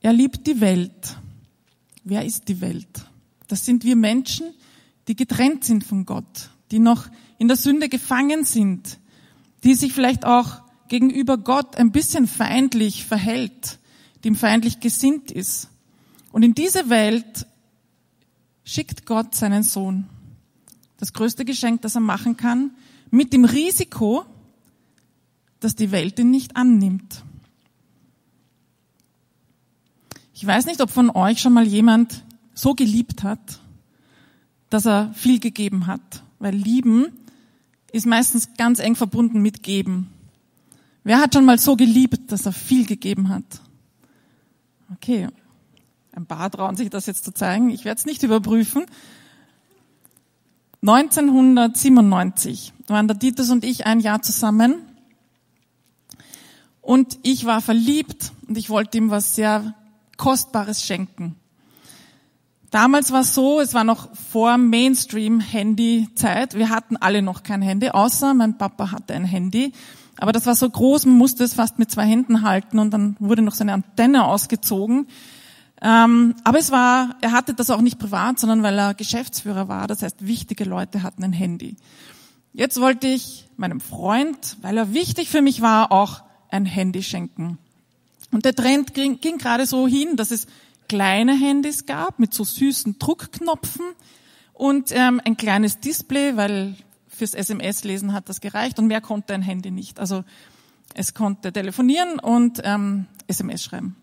Er 0.00 0.12
liebt 0.12 0.48
die 0.48 0.60
Welt. 0.60 1.16
Wer 2.02 2.24
ist 2.24 2.48
die 2.48 2.60
Welt? 2.60 3.06
Das 3.46 3.64
sind 3.64 3.84
wir 3.84 3.94
Menschen, 3.94 4.52
die 5.06 5.14
getrennt 5.14 5.64
sind 5.64 5.84
von 5.84 6.04
Gott, 6.04 6.50
die 6.72 6.80
noch 6.80 7.08
in 7.44 7.48
der 7.48 7.58
Sünde 7.58 7.90
gefangen 7.90 8.46
sind, 8.46 8.98
die 9.64 9.74
sich 9.74 9.92
vielleicht 9.92 10.24
auch 10.24 10.62
gegenüber 10.88 11.36
Gott 11.36 11.76
ein 11.76 11.92
bisschen 11.92 12.26
feindlich 12.26 13.04
verhält, 13.04 13.78
die 14.22 14.28
ihm 14.28 14.34
feindlich 14.34 14.80
gesinnt 14.80 15.30
ist. 15.30 15.68
Und 16.32 16.42
in 16.42 16.54
diese 16.54 16.88
Welt 16.88 17.46
schickt 18.64 19.04
Gott 19.04 19.34
seinen 19.34 19.62
Sohn. 19.62 20.06
Das 20.96 21.12
größte 21.12 21.44
Geschenk, 21.44 21.82
das 21.82 21.96
er 21.96 22.00
machen 22.00 22.38
kann, 22.38 22.70
mit 23.10 23.34
dem 23.34 23.44
Risiko, 23.44 24.24
dass 25.60 25.74
die 25.76 25.90
Welt 25.90 26.18
ihn 26.18 26.30
nicht 26.30 26.56
annimmt. 26.56 27.24
Ich 30.32 30.46
weiß 30.46 30.64
nicht, 30.64 30.80
ob 30.80 30.88
von 30.88 31.10
euch 31.10 31.42
schon 31.42 31.52
mal 31.52 31.66
jemand 31.66 32.24
so 32.54 32.72
geliebt 32.72 33.22
hat, 33.22 33.60
dass 34.70 34.86
er 34.86 35.12
viel 35.12 35.40
gegeben 35.40 35.86
hat. 35.86 36.22
Weil 36.38 36.54
lieben 36.54 37.12
ist 37.94 38.06
meistens 38.06 38.56
ganz 38.56 38.80
eng 38.80 38.96
verbunden 38.96 39.40
mit 39.40 39.62
geben. 39.62 40.10
Wer 41.04 41.20
hat 41.20 41.32
schon 41.32 41.44
mal 41.44 41.60
so 41.60 41.76
geliebt, 41.76 42.32
dass 42.32 42.44
er 42.44 42.52
viel 42.52 42.86
gegeben 42.86 43.28
hat? 43.28 43.44
Okay, 44.92 45.28
ein 46.10 46.26
paar 46.26 46.50
trauen 46.50 46.74
sich 46.74 46.90
das 46.90 47.06
jetzt 47.06 47.24
zu 47.24 47.32
zeigen. 47.32 47.70
Ich 47.70 47.84
werde 47.84 48.00
es 48.00 48.04
nicht 48.04 48.24
überprüfen. 48.24 48.86
1997 50.82 52.72
waren 52.88 53.06
der 53.06 53.16
Titus 53.16 53.50
und 53.50 53.62
ich 53.62 53.86
ein 53.86 54.00
Jahr 54.00 54.22
zusammen. 54.22 54.82
Und 56.80 57.20
ich 57.22 57.44
war 57.44 57.60
verliebt 57.60 58.32
und 58.48 58.58
ich 58.58 58.70
wollte 58.70 58.98
ihm 58.98 59.10
was 59.10 59.36
sehr 59.36 59.72
Kostbares 60.16 60.82
schenken. 60.84 61.36
Damals 62.74 63.12
war 63.12 63.20
es 63.20 63.34
so, 63.36 63.60
es 63.60 63.72
war 63.72 63.84
noch 63.84 64.12
vor 64.16 64.58
Mainstream-Handy-Zeit. 64.58 66.54
Wir 66.54 66.70
hatten 66.70 66.96
alle 66.96 67.22
noch 67.22 67.44
kein 67.44 67.62
Handy, 67.62 67.90
außer 67.90 68.34
mein 68.34 68.58
Papa 68.58 68.90
hatte 68.90 69.14
ein 69.14 69.24
Handy. 69.24 69.72
Aber 70.16 70.32
das 70.32 70.44
war 70.46 70.56
so 70.56 70.68
groß, 70.68 71.06
man 71.06 71.16
musste 71.16 71.44
es 71.44 71.54
fast 71.54 71.78
mit 71.78 71.92
zwei 71.92 72.04
Händen 72.04 72.42
halten 72.42 72.80
und 72.80 72.90
dann 72.90 73.14
wurde 73.20 73.42
noch 73.42 73.54
seine 73.54 73.74
Antenne 73.74 74.24
ausgezogen. 74.24 75.06
Ähm, 75.82 76.34
aber 76.42 76.58
es 76.58 76.72
war, 76.72 77.14
er 77.20 77.30
hatte 77.30 77.54
das 77.54 77.70
auch 77.70 77.80
nicht 77.80 78.00
privat, 78.00 78.40
sondern 78.40 78.64
weil 78.64 78.76
er 78.76 78.94
Geschäftsführer 78.94 79.68
war. 79.68 79.86
Das 79.86 80.02
heißt, 80.02 80.26
wichtige 80.26 80.64
Leute 80.64 81.04
hatten 81.04 81.22
ein 81.22 81.32
Handy. 81.32 81.76
Jetzt 82.54 82.80
wollte 82.80 83.06
ich 83.06 83.48
meinem 83.56 83.80
Freund, 83.80 84.56
weil 84.62 84.76
er 84.78 84.92
wichtig 84.92 85.28
für 85.28 85.42
mich 85.42 85.60
war, 85.60 85.92
auch 85.92 86.24
ein 86.50 86.66
Handy 86.66 87.04
schenken. 87.04 87.56
Und 88.32 88.44
der 88.44 88.56
Trend 88.56 88.94
ging, 88.94 89.20
ging 89.20 89.38
gerade 89.38 89.64
so 89.64 89.86
hin, 89.86 90.16
dass 90.16 90.32
es 90.32 90.48
kleine 90.88 91.38
Handys 91.38 91.86
gab 91.86 92.18
mit 92.18 92.34
so 92.34 92.44
süßen 92.44 92.98
Druckknopfen 92.98 93.84
und 94.52 94.92
ähm, 94.92 95.20
ein 95.24 95.36
kleines 95.36 95.80
Display, 95.80 96.36
weil 96.36 96.76
fürs 97.08 97.34
SMS-Lesen 97.34 98.12
hat 98.12 98.28
das 98.28 98.40
gereicht 98.40 98.78
und 98.78 98.86
mehr 98.86 99.00
konnte 99.00 99.34
ein 99.34 99.42
Handy 99.42 99.70
nicht. 99.70 100.00
Also 100.00 100.24
es 100.94 101.14
konnte 101.14 101.52
telefonieren 101.52 102.18
und 102.18 102.60
ähm, 102.64 103.06
SMS 103.26 103.62
schreiben. 103.62 103.96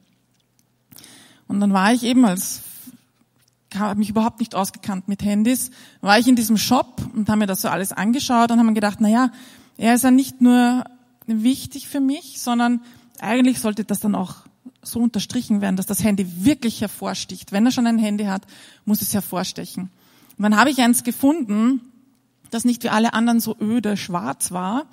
Und 1.48 1.60
dann 1.60 1.74
war 1.74 1.94
ich 1.94 2.04
eben 2.04 2.26
als 2.26 2.64
habe 3.74 4.00
mich 4.00 4.10
überhaupt 4.10 4.40
nicht 4.40 4.56
ausgekannt 4.56 5.08
mit 5.08 5.24
Handys, 5.24 5.72
war 6.02 6.20
ich 6.20 6.28
in 6.28 6.36
diesem 6.36 6.58
Shop 6.58 7.02
und 7.14 7.30
habe 7.30 7.40
mir 7.40 7.48
das 7.48 7.62
so 7.62 7.70
alles 7.70 7.94
angeschaut 7.94 8.52
und 8.52 8.58
habe 8.58 8.68
mir 8.68 8.74
gedacht, 8.74 8.98
na 9.00 9.08
ja, 9.08 9.32
er 9.78 9.96
ist 9.96 10.04
ja 10.04 10.12
nicht 10.12 10.42
nur 10.42 10.84
wichtig 11.26 11.88
für 11.88 12.02
mich, 12.02 12.42
sondern 12.42 12.82
eigentlich 13.20 13.60
sollte 13.60 13.86
das 13.86 14.00
dann 14.00 14.16
auch 14.16 14.46
so 14.82 15.00
unterstrichen 15.00 15.62
werden, 15.62 15.76
dass 15.76 15.86
das 15.86 16.04
Handy 16.04 16.46
wirklich 16.46 16.82
hervorsticht. 16.82 17.52
Wenn 17.52 17.66
er 17.66 17.72
schon 17.72 17.88
ein 17.88 18.00
Handy 18.00 18.26
hat, 18.26 18.44
muss 18.86 19.02
es 19.02 19.14
hervorstechen. 19.14 19.92
Und 20.38 20.44
dann 20.44 20.58
habe 20.58 20.70
ich 20.70 20.82
eins 20.82 21.04
gefunden, 21.04 21.82
das 22.50 22.66
nicht 22.66 22.84
wie 22.84 22.90
alle 22.90 23.14
anderen 23.14 23.40
so 23.40 23.56
öde 23.60 23.98
schwarz 23.98 24.52
war, 24.52 24.86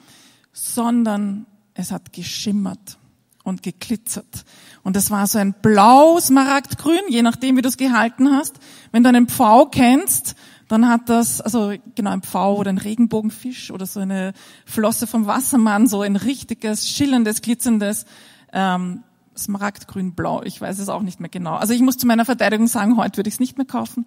sondern 0.52 1.46
es 1.74 1.90
hat 1.90 2.12
geschimmert 2.12 2.98
und 3.44 3.62
geglitzert. 3.62 4.44
Und 4.82 4.96
das 4.96 5.10
war 5.10 5.26
so 5.26 5.38
ein 5.38 5.54
blau, 5.54 6.20
smaragdgrün, 6.20 7.00
je 7.08 7.22
nachdem, 7.22 7.56
wie 7.56 7.62
du 7.62 7.68
es 7.68 7.76
gehalten 7.76 8.30
hast. 8.30 8.56
Wenn 8.92 9.02
du 9.02 9.08
einen 9.08 9.28
Pfau 9.28 9.66
kennst, 9.66 10.34
dann 10.68 10.88
hat 10.88 11.08
das, 11.08 11.40
also 11.40 11.72
genau 11.94 12.10
ein 12.10 12.22
Pfau 12.22 12.56
oder 12.56 12.70
ein 12.70 12.78
Regenbogenfisch 12.78 13.70
oder 13.70 13.86
so 13.86 14.00
eine 14.00 14.34
Flosse 14.66 15.06
vom 15.06 15.26
Wassermann, 15.26 15.86
so 15.86 16.02
ein 16.02 16.16
richtiges, 16.16 16.88
schillerndes, 16.88 17.40
glitzerndes 17.40 18.04
ähm, 18.52 19.02
Smaragdgrün-Blau. 19.38 20.42
Ich 20.42 20.60
weiß 20.60 20.78
es 20.78 20.88
auch 20.88 21.02
nicht 21.02 21.20
mehr 21.20 21.30
genau. 21.30 21.54
Also 21.54 21.72
ich 21.72 21.80
muss 21.80 21.96
zu 21.96 22.06
meiner 22.06 22.24
Verteidigung 22.24 22.66
sagen, 22.66 22.96
heute 22.96 23.18
würde 23.18 23.28
ich 23.28 23.34
es 23.34 23.40
nicht 23.40 23.56
mehr 23.56 23.66
kaufen. 23.66 24.06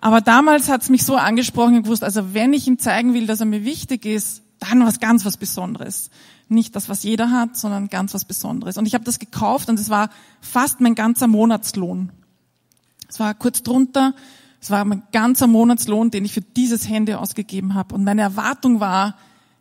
Aber 0.00 0.20
damals 0.20 0.68
hat 0.68 0.82
es 0.82 0.88
mich 0.88 1.04
so 1.04 1.16
angesprochen 1.16 1.82
gewusst, 1.82 2.04
also 2.04 2.34
wenn 2.34 2.52
ich 2.52 2.66
ihm 2.66 2.78
zeigen 2.78 3.14
will, 3.14 3.26
dass 3.26 3.40
er 3.40 3.46
mir 3.46 3.64
wichtig 3.64 4.04
ist, 4.04 4.42
dann 4.58 4.84
was 4.84 5.00
ganz 5.00 5.24
was 5.24 5.36
Besonderes 5.36 6.10
nicht 6.48 6.76
das, 6.76 6.88
was 6.88 7.02
jeder 7.02 7.30
hat, 7.30 7.56
sondern 7.56 7.88
ganz 7.88 8.14
was 8.14 8.24
Besonderes. 8.24 8.76
Und 8.76 8.86
ich 8.86 8.94
habe 8.94 9.04
das 9.04 9.18
gekauft 9.18 9.68
und 9.68 9.78
es 9.78 9.90
war 9.90 10.10
fast 10.40 10.80
mein 10.80 10.94
ganzer 10.94 11.26
Monatslohn. 11.26 12.12
Es 13.08 13.18
war 13.18 13.34
kurz 13.34 13.62
drunter, 13.62 14.14
es 14.60 14.70
war 14.70 14.84
mein 14.84 15.02
ganzer 15.12 15.46
Monatslohn, 15.46 16.10
den 16.10 16.24
ich 16.24 16.32
für 16.32 16.40
dieses 16.40 16.88
Handy 16.88 17.14
ausgegeben 17.14 17.74
habe. 17.74 17.94
Und 17.94 18.04
meine 18.04 18.22
Erwartung 18.22 18.80
war, 18.80 19.16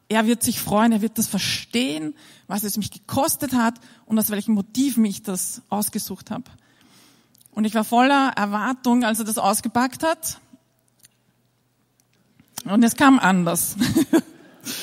er 0.09 0.27
wird 0.27 0.43
sich 0.43 0.59
freuen, 0.59 0.91
er 0.91 1.01
wird 1.01 1.17
das 1.17 1.27
verstehen, 1.27 2.13
was 2.47 2.63
es 2.63 2.77
mich 2.77 2.91
gekostet 2.91 3.53
hat 3.53 3.75
und 4.11 4.19
aus 4.19 4.29
welchen 4.29 4.55
Motiven 4.55 5.05
ich 5.05 5.23
das 5.23 5.61
ausgesucht 5.69 6.31
habe. 6.31 6.43
Und 7.51 7.63
ich 7.63 7.73
war 7.75 7.85
voller 7.85 8.33
Erwartung, 8.35 9.05
als 9.05 9.19
er 9.19 9.25
das 9.25 9.37
ausgepackt 9.37 10.03
hat. 10.03 10.41
Und 12.65 12.83
es 12.83 12.97
kam 12.97 13.19
anders. 13.19 13.77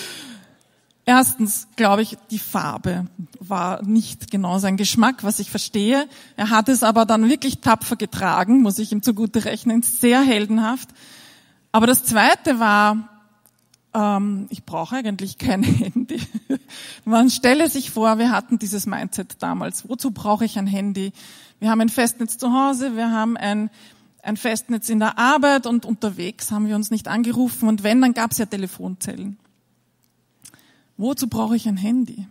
Erstens, 1.05 1.69
glaube 1.77 2.01
ich, 2.01 2.17
die 2.31 2.39
Farbe 2.39 3.07
war 3.39 3.83
nicht 3.83 4.31
genau 4.31 4.59
sein 4.61 4.79
Geschmack, 4.79 5.23
was 5.25 5.41
ich 5.41 5.51
verstehe. 5.51 6.09
Er 6.37 6.49
hat 6.49 6.71
es 6.71 6.83
aber 6.83 7.05
dann 7.05 7.29
wirklich 7.29 7.61
tapfer 7.61 7.97
getragen, 7.97 8.63
muss 8.63 8.79
ich 8.79 8.93
ihm 8.93 9.03
zugute 9.03 9.45
rechnen, 9.45 9.83
sehr 9.83 10.23
heldenhaft. 10.23 10.89
Aber 11.71 11.87
das 11.87 12.03
Zweite 12.03 12.61
war, 12.61 13.18
ähm, 13.95 14.47
ich 14.51 14.65
brauche 14.65 14.97
eigentlich 14.97 15.39
kein 15.39 15.63
Handy. 15.65 16.21
Man 17.05 17.31
stelle 17.31 17.69
sich 17.69 17.91
vor, 17.91 18.19
wir 18.19 18.31
hatten 18.31 18.59
dieses 18.59 18.87
Mindset 18.87 19.43
damals. 19.43 19.89
Wozu 19.89 20.11
brauche 20.11 20.45
ich 20.45 20.59
ein 20.59 20.67
Handy? 20.67 21.13
Wir 21.61 21.71
haben 21.71 21.81
ein 21.81 21.89
Festnetz 21.89 22.39
zu 22.39 22.53
Hause, 22.53 22.97
wir 22.97 23.11
haben 23.11 23.37
ein 23.37 23.71
ein 24.23 24.37
Festnetz 24.37 24.89
in 24.89 24.99
der 24.99 25.19
Arbeit 25.19 25.67
und 25.67 25.87
unterwegs 25.87 26.51
haben 26.51 26.67
wir 26.67 26.77
uns 26.77 26.91
nicht 26.91 27.09
angerufen 27.09 27.69
und 27.69 27.83
wenn, 27.83 28.03
dann 28.03 28.15
gab 28.15 28.33
es 28.33 28.39
ja 28.39 28.47
Telefonzellen. 28.47 29.39
Wozu 30.97 31.29
brauche 31.29 31.57
ich 31.57 31.69
ein 31.69 31.77
Handy? 31.77 32.27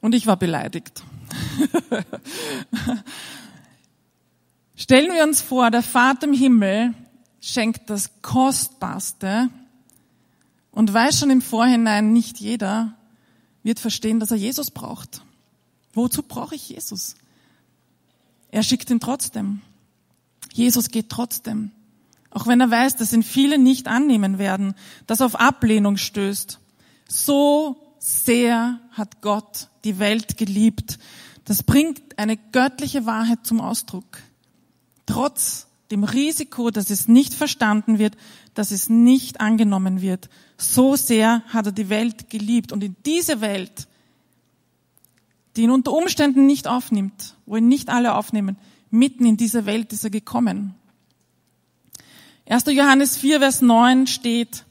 Und 0.00 0.14
ich 0.14 0.26
war 0.26 0.36
beleidigt. 0.36 1.02
Stellen 4.76 5.14
wir 5.14 5.22
uns 5.22 5.40
vor, 5.40 5.70
der 5.70 5.82
Vater 5.82 6.26
im 6.26 6.34
Himmel 6.34 6.92
schenkt 7.44 7.90
das 7.90 8.10
Kostbarste 8.22 9.50
und 10.70 10.92
weiß 10.92 11.18
schon 11.18 11.30
im 11.30 11.42
Vorhinein, 11.42 12.12
nicht 12.12 12.40
jeder 12.40 12.94
wird 13.62 13.78
verstehen, 13.78 14.18
dass 14.18 14.30
er 14.30 14.38
Jesus 14.38 14.70
braucht. 14.70 15.22
Wozu 15.92 16.22
brauche 16.22 16.54
ich 16.54 16.70
Jesus? 16.70 17.16
Er 18.50 18.62
schickt 18.62 18.88
ihn 18.88 18.98
trotzdem. 18.98 19.60
Jesus 20.54 20.88
geht 20.88 21.10
trotzdem. 21.10 21.70
Auch 22.30 22.46
wenn 22.46 22.60
er 22.60 22.70
weiß, 22.70 22.96
dass 22.96 23.12
ihn 23.12 23.22
viele 23.22 23.58
nicht 23.58 23.88
annehmen 23.88 24.38
werden, 24.38 24.74
dass 25.06 25.20
auf 25.20 25.36
Ablehnung 25.36 25.98
stößt. 25.98 26.58
So 27.08 27.76
sehr 27.98 28.80
hat 28.92 29.20
Gott 29.20 29.68
die 29.84 29.98
Welt 29.98 30.38
geliebt. 30.38 30.98
Das 31.44 31.62
bringt 31.62 32.18
eine 32.18 32.38
göttliche 32.38 33.04
Wahrheit 33.04 33.40
zum 33.44 33.60
Ausdruck. 33.60 34.18
Trotz 35.04 35.66
dem 35.90 36.04
Risiko, 36.04 36.70
dass 36.70 36.90
es 36.90 37.08
nicht 37.08 37.34
verstanden 37.34 37.98
wird, 37.98 38.16
dass 38.54 38.70
es 38.70 38.88
nicht 38.88 39.40
angenommen 39.40 40.00
wird. 40.00 40.28
So 40.56 40.96
sehr 40.96 41.42
hat 41.48 41.66
er 41.66 41.72
die 41.72 41.88
Welt 41.88 42.30
geliebt. 42.30 42.72
Und 42.72 42.82
in 42.82 42.96
diese 43.04 43.40
Welt, 43.40 43.86
die 45.56 45.62
ihn 45.62 45.70
unter 45.70 45.92
Umständen 45.92 46.46
nicht 46.46 46.66
aufnimmt, 46.66 47.36
wo 47.46 47.56
ihn 47.56 47.68
nicht 47.68 47.88
alle 47.90 48.14
aufnehmen, 48.14 48.56
mitten 48.90 49.26
in 49.26 49.36
diese 49.36 49.66
Welt 49.66 49.92
ist 49.92 50.04
er 50.04 50.10
gekommen. 50.10 50.74
1. 52.46 52.64
Johannes 52.66 53.16
4, 53.16 53.40
Vers 53.40 53.62
9 53.62 54.06
steht, 54.06 54.64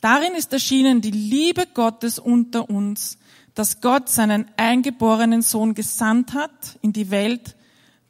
Darin 0.00 0.34
ist 0.34 0.52
erschienen 0.52 1.00
die 1.00 1.10
Liebe 1.10 1.66
Gottes 1.74 2.18
unter 2.18 2.70
uns, 2.70 3.18
dass 3.54 3.80
Gott 3.80 4.08
seinen 4.08 4.46
eingeborenen 4.56 5.42
Sohn 5.42 5.74
gesandt 5.74 6.34
hat 6.34 6.78
in 6.82 6.92
die 6.92 7.10
Welt, 7.10 7.56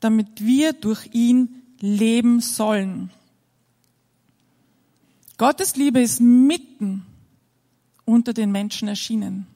damit 0.00 0.44
wir 0.44 0.74
durch 0.74 1.08
ihn 1.12 1.57
leben 1.80 2.40
sollen. 2.40 3.10
Gottes 5.36 5.76
Liebe 5.76 6.00
ist 6.00 6.20
mitten 6.20 7.06
unter 8.04 8.32
den 8.32 8.50
Menschen 8.50 8.88
erschienen. 8.88 9.46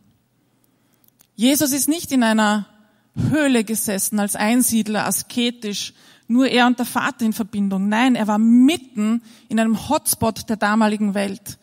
Jesus 1.35 1.73
ist 1.73 1.89
nicht 1.89 2.13
in 2.13 2.23
einer 2.23 2.67
Höhle 3.17 3.65
gesessen 3.65 4.21
als 4.21 4.37
Einsiedler, 4.37 5.07
asketisch, 5.07 5.93
nur 6.29 6.47
er 6.47 6.67
und 6.67 6.79
der 6.79 6.87
Vater 6.87 7.25
in 7.25 7.33
Verbindung. 7.33 7.89
Nein, 7.89 8.15
er 8.15 8.27
war 8.27 8.39
mitten 8.39 9.23
in 9.49 9.59
einem 9.59 9.89
Hotspot 9.89 10.49
der 10.49 10.57
damaligen 10.57 11.15
Welt. 11.15 11.59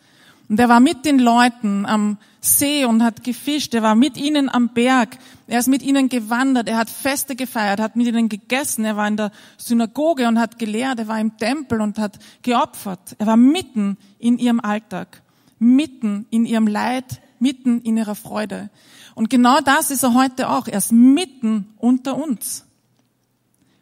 Und 0.48 0.60
er 0.60 0.68
war 0.68 0.80
mit 0.80 1.04
den 1.04 1.18
Leuten 1.18 1.86
am 1.86 2.18
See 2.40 2.84
und 2.84 3.02
hat 3.02 3.22
gefischt. 3.22 3.74
Er 3.74 3.82
war 3.82 3.94
mit 3.94 4.16
ihnen 4.16 4.48
am 4.48 4.70
Berg. 4.70 5.18
Er 5.46 5.58
ist 5.58 5.68
mit 5.68 5.82
ihnen 5.82 6.08
gewandert. 6.08 6.68
Er 6.68 6.78
hat 6.78 6.88
Feste 6.88 7.36
gefeiert, 7.36 7.80
hat 7.80 7.96
mit 7.96 8.06
ihnen 8.06 8.28
gegessen. 8.28 8.84
Er 8.84 8.96
war 8.96 9.06
in 9.06 9.16
der 9.16 9.30
Synagoge 9.58 10.26
und 10.26 10.38
hat 10.38 10.58
gelehrt. 10.58 10.98
Er 10.98 11.08
war 11.08 11.20
im 11.20 11.36
Tempel 11.36 11.80
und 11.80 11.98
hat 11.98 12.18
geopfert. 12.42 13.16
Er 13.18 13.26
war 13.26 13.36
mitten 13.36 13.98
in 14.18 14.38
ihrem 14.38 14.60
Alltag, 14.60 15.22
mitten 15.58 16.26
in 16.30 16.46
ihrem 16.46 16.66
Leid, 16.66 17.20
mitten 17.38 17.82
in 17.82 17.96
ihrer 17.96 18.14
Freude. 18.14 18.70
Und 19.14 19.28
genau 19.28 19.60
das 19.60 19.90
ist 19.90 20.02
er 20.02 20.14
heute 20.14 20.48
auch. 20.48 20.66
Er 20.66 20.78
ist 20.78 20.92
mitten 20.92 21.74
unter 21.76 22.16
uns. 22.16 22.64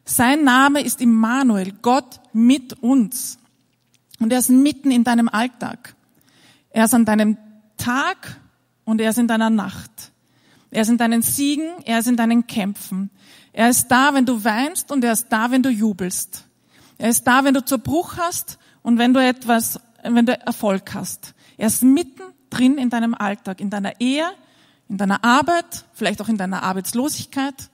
Sein 0.04 0.42
Name 0.42 0.80
ist 0.80 1.00
Immanuel, 1.00 1.72
Gott 1.82 2.20
mit 2.32 2.82
uns. 2.82 3.38
Und 4.20 4.32
er 4.32 4.38
ist 4.38 4.48
mitten 4.50 4.90
in 4.90 5.04
deinem 5.04 5.28
Alltag. 5.28 5.94
Er 6.70 6.86
ist 6.86 6.94
an 6.94 7.04
deinem 7.04 7.36
Tag 7.76 8.40
und 8.88 9.02
er 9.02 9.10
ist 9.10 9.18
in 9.18 9.28
deiner 9.28 9.50
Nacht. 9.50 10.12
Er 10.70 10.80
ist 10.80 10.88
in 10.88 10.96
deinen 10.96 11.20
Siegen, 11.20 11.66
er 11.84 11.98
ist 11.98 12.08
in 12.08 12.16
deinen 12.16 12.46
Kämpfen. 12.46 13.10
Er 13.52 13.68
ist 13.68 13.88
da, 13.88 14.14
wenn 14.14 14.24
du 14.24 14.42
weinst 14.44 14.90
und 14.90 15.04
er 15.04 15.12
ist 15.12 15.28
da, 15.28 15.50
wenn 15.50 15.62
du 15.62 15.68
jubelst. 15.68 16.46
Er 16.96 17.10
ist 17.10 17.26
da, 17.26 17.44
wenn 17.44 17.52
du 17.52 17.62
zur 17.62 17.76
Bruch 17.76 18.16
hast 18.16 18.58
und 18.82 18.96
wenn 18.96 19.12
du 19.12 19.22
etwas, 19.22 19.78
wenn 20.02 20.24
du 20.24 20.40
Erfolg 20.40 20.94
hast. 20.94 21.34
Er 21.58 21.66
ist 21.66 21.82
mitten 21.82 22.22
drin 22.48 22.78
in 22.78 22.88
deinem 22.88 23.14
Alltag, 23.14 23.60
in 23.60 23.68
deiner 23.68 24.00
Ehe, 24.00 24.24
in 24.88 24.96
deiner 24.96 25.22
Arbeit, 25.22 25.84
vielleicht 25.92 26.22
auch 26.22 26.30
in 26.30 26.38
deiner 26.38 26.62
Arbeitslosigkeit. 26.62 27.68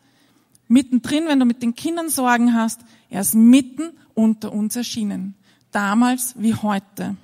Mittendrin, 0.67 1.29
wenn 1.29 1.39
du 1.39 1.47
mit 1.47 1.63
den 1.63 1.77
Kindern 1.77 2.09
Sorgen 2.09 2.55
hast. 2.55 2.81
Er 3.09 3.21
ist 3.21 3.37
mitten 3.37 3.93
unter 4.15 4.53
uns 4.53 4.75
erschienen. 4.75 5.37
Damals 5.71 6.35
wie 6.37 6.57
heute. 6.57 7.15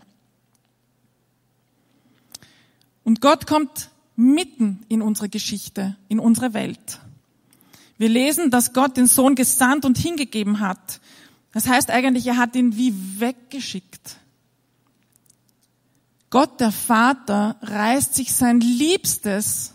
Und 3.10 3.20
Gott 3.20 3.48
kommt 3.48 3.90
mitten 4.14 4.86
in 4.88 5.02
unsere 5.02 5.28
Geschichte, 5.28 5.96
in 6.06 6.20
unsere 6.20 6.54
Welt. 6.54 7.00
Wir 7.98 8.08
lesen, 8.08 8.52
dass 8.52 8.72
Gott 8.72 8.96
den 8.96 9.08
Sohn 9.08 9.34
gesandt 9.34 9.84
und 9.84 9.98
hingegeben 9.98 10.60
hat. 10.60 11.00
Das 11.50 11.66
heißt 11.66 11.90
eigentlich, 11.90 12.28
er 12.28 12.36
hat 12.36 12.54
ihn 12.54 12.76
wie 12.76 12.94
weggeschickt. 13.18 14.18
Gott, 16.30 16.60
der 16.60 16.70
Vater, 16.70 17.56
reißt 17.62 18.14
sich 18.14 18.32
sein 18.32 18.60
Liebstes 18.60 19.74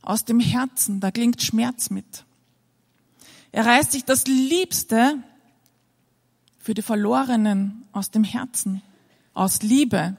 aus 0.00 0.24
dem 0.24 0.40
Herzen. 0.40 1.00
Da 1.00 1.10
klingt 1.10 1.42
Schmerz 1.42 1.90
mit. 1.90 2.24
Er 3.52 3.66
reißt 3.66 3.92
sich 3.92 4.06
das 4.06 4.26
Liebste 4.26 5.22
für 6.58 6.72
die 6.72 6.80
Verlorenen 6.80 7.84
aus 7.92 8.10
dem 8.10 8.24
Herzen, 8.24 8.80
aus 9.34 9.60
Liebe 9.60 10.16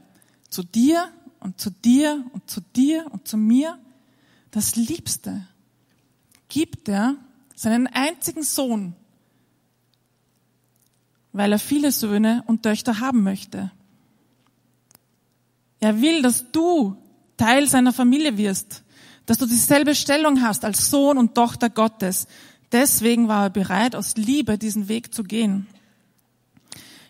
zu 0.51 0.61
dir 0.61 1.11
und 1.41 1.59
zu 1.59 1.69
dir 1.69 2.23
und 2.31 2.49
zu 2.49 2.61
dir 2.75 3.05
und 3.11 3.27
zu 3.27 3.35
mir, 3.35 3.77
das 4.51 4.75
Liebste, 4.75 5.45
gibt 6.47 6.87
er 6.87 7.15
seinen 7.55 7.87
einzigen 7.87 8.43
Sohn, 8.43 8.95
weil 11.33 11.51
er 11.51 11.59
viele 11.59 11.91
Söhne 11.91 12.43
und 12.47 12.63
Töchter 12.63 12.99
haben 12.99 13.23
möchte. 13.23 13.71
Er 15.79 16.01
will, 16.01 16.21
dass 16.21 16.51
du 16.51 16.95
Teil 17.37 17.67
seiner 17.67 17.93
Familie 17.93 18.37
wirst, 18.37 18.83
dass 19.25 19.37
du 19.37 19.45
dieselbe 19.45 19.95
Stellung 19.95 20.41
hast 20.41 20.63
als 20.65 20.89
Sohn 20.89 21.17
und 21.17 21.33
Tochter 21.33 21.69
Gottes. 21.69 22.27
Deswegen 22.71 23.27
war 23.27 23.45
er 23.45 23.49
bereit, 23.49 23.95
aus 23.95 24.15
Liebe 24.15 24.57
diesen 24.57 24.87
Weg 24.87 25.13
zu 25.13 25.23
gehen. 25.23 25.67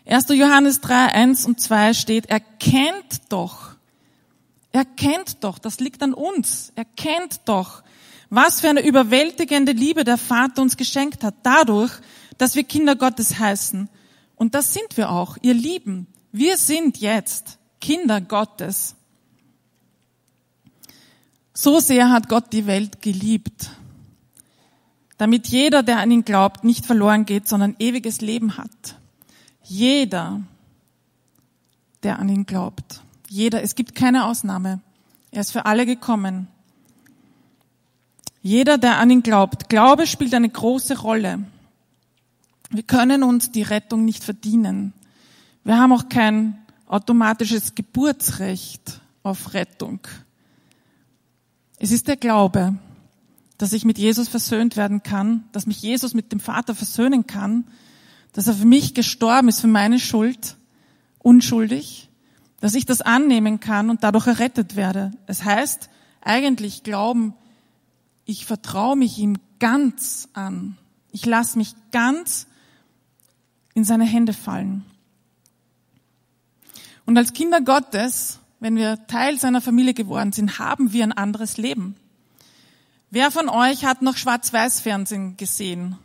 1. 0.06 0.28
Johannes 0.30 0.80
3, 0.80 1.06
1 1.12 1.46
und 1.46 1.60
2 1.60 1.94
steht, 1.94 2.26
erkennt 2.26 3.20
doch, 3.28 3.71
er 4.72 4.84
kennt 4.84 5.44
doch, 5.44 5.58
das 5.58 5.80
liegt 5.80 6.02
an 6.02 6.14
uns. 6.14 6.72
Er 6.74 6.86
kennt 6.86 7.40
doch, 7.44 7.82
was 8.30 8.62
für 8.62 8.70
eine 8.70 8.84
überwältigende 8.84 9.72
Liebe 9.72 10.04
der 10.04 10.16
Vater 10.16 10.62
uns 10.62 10.78
geschenkt 10.78 11.22
hat, 11.22 11.34
dadurch, 11.42 11.92
dass 12.38 12.56
wir 12.56 12.64
Kinder 12.64 12.96
Gottes 12.96 13.38
heißen. 13.38 13.90
Und 14.36 14.54
das 14.54 14.72
sind 14.72 14.96
wir 14.96 15.10
auch, 15.10 15.36
ihr 15.42 15.54
Lieben. 15.54 16.06
Wir 16.32 16.56
sind 16.56 16.96
jetzt 16.98 17.58
Kinder 17.80 18.22
Gottes. 18.22 18.96
So 21.52 21.78
sehr 21.80 22.10
hat 22.10 22.30
Gott 22.30 22.54
die 22.54 22.66
Welt 22.66 23.02
geliebt, 23.02 23.70
damit 25.18 25.48
jeder, 25.48 25.82
der 25.82 25.98
an 25.98 26.10
ihn 26.10 26.24
glaubt, 26.24 26.64
nicht 26.64 26.86
verloren 26.86 27.26
geht, 27.26 27.46
sondern 27.46 27.76
ewiges 27.78 28.22
Leben 28.22 28.56
hat. 28.56 28.96
Jeder, 29.62 30.40
der 32.02 32.18
an 32.18 32.30
ihn 32.30 32.46
glaubt. 32.46 33.02
Jeder, 33.32 33.62
es 33.62 33.76
gibt 33.76 33.94
keine 33.94 34.26
Ausnahme. 34.26 34.80
Er 35.30 35.40
ist 35.40 35.52
für 35.52 35.64
alle 35.64 35.86
gekommen. 35.86 36.48
Jeder, 38.42 38.76
der 38.76 38.98
an 38.98 39.08
ihn 39.08 39.22
glaubt. 39.22 39.70
Glaube 39.70 40.06
spielt 40.06 40.34
eine 40.34 40.50
große 40.50 40.98
Rolle. 40.98 41.42
Wir 42.68 42.82
können 42.82 43.22
uns 43.22 43.50
die 43.50 43.62
Rettung 43.62 44.04
nicht 44.04 44.22
verdienen. 44.22 44.92
Wir 45.64 45.78
haben 45.78 45.94
auch 45.94 46.10
kein 46.10 46.58
automatisches 46.86 47.74
Geburtsrecht 47.74 49.00
auf 49.22 49.54
Rettung. 49.54 50.00
Es 51.78 51.90
ist 51.90 52.08
der 52.08 52.18
Glaube, 52.18 52.74
dass 53.56 53.72
ich 53.72 53.86
mit 53.86 53.96
Jesus 53.96 54.28
versöhnt 54.28 54.76
werden 54.76 55.02
kann, 55.02 55.44
dass 55.52 55.64
mich 55.64 55.80
Jesus 55.80 56.12
mit 56.12 56.32
dem 56.32 56.40
Vater 56.40 56.74
versöhnen 56.74 57.26
kann, 57.26 57.64
dass 58.34 58.46
er 58.46 58.52
für 58.52 58.66
mich 58.66 58.92
gestorben 58.92 59.48
ist, 59.48 59.62
für 59.62 59.68
meine 59.68 60.00
Schuld, 60.00 60.58
unschuldig 61.18 62.10
dass 62.62 62.76
ich 62.76 62.86
das 62.86 63.00
annehmen 63.00 63.58
kann 63.58 63.90
und 63.90 64.04
dadurch 64.04 64.28
errettet 64.28 64.76
werde. 64.76 65.10
Es 65.26 65.42
heißt 65.44 65.90
eigentlich 66.20 66.84
glauben, 66.84 67.34
ich 68.24 68.46
vertraue 68.46 68.94
mich 68.94 69.18
ihm 69.18 69.36
ganz 69.58 70.28
an. 70.32 70.78
Ich 71.10 71.26
lasse 71.26 71.58
mich 71.58 71.74
ganz 71.90 72.46
in 73.74 73.82
seine 73.82 74.04
Hände 74.04 74.32
fallen. 74.32 74.84
Und 77.04 77.18
als 77.18 77.32
Kinder 77.32 77.60
Gottes, 77.60 78.38
wenn 78.60 78.76
wir 78.76 79.08
Teil 79.08 79.40
seiner 79.40 79.60
Familie 79.60 79.92
geworden 79.92 80.30
sind, 80.30 80.60
haben 80.60 80.92
wir 80.92 81.02
ein 81.02 81.10
anderes 81.10 81.56
Leben. 81.56 81.96
Wer 83.10 83.32
von 83.32 83.48
euch 83.48 83.84
hat 83.84 84.02
noch 84.02 84.16
Schwarz-Weiß-Fernsehen 84.16 85.36
gesehen? 85.36 85.98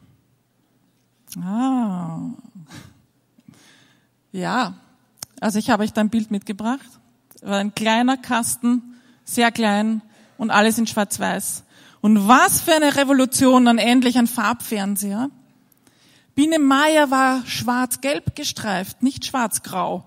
Ah, 1.39 2.31
Ja, 4.31 4.73
also 5.39 5.59
ich 5.59 5.69
habe 5.69 5.83
euch 5.83 5.93
da 5.93 6.01
ein 6.01 6.09
Bild 6.09 6.31
mitgebracht. 6.31 6.87
War 7.41 7.59
ein 7.59 7.75
kleiner 7.75 8.17
Kasten, 8.17 8.95
sehr 9.25 9.51
klein 9.51 10.01
und 10.37 10.49
alles 10.49 10.77
in 10.77 10.87
schwarz-weiß. 10.87 11.63
Und 12.01 12.27
was 12.27 12.61
für 12.61 12.73
eine 12.73 12.95
Revolution 12.95 13.65
dann 13.65 13.77
endlich 13.77 14.17
ein 14.17 14.27
Farbfernseher. 14.27 15.29
Biene 16.35 16.59
Meier 16.59 17.09
war 17.09 17.45
schwarz-gelb 17.45 18.35
gestreift, 18.35 19.01
nicht 19.01 19.25
schwarz-grau. 19.25 20.05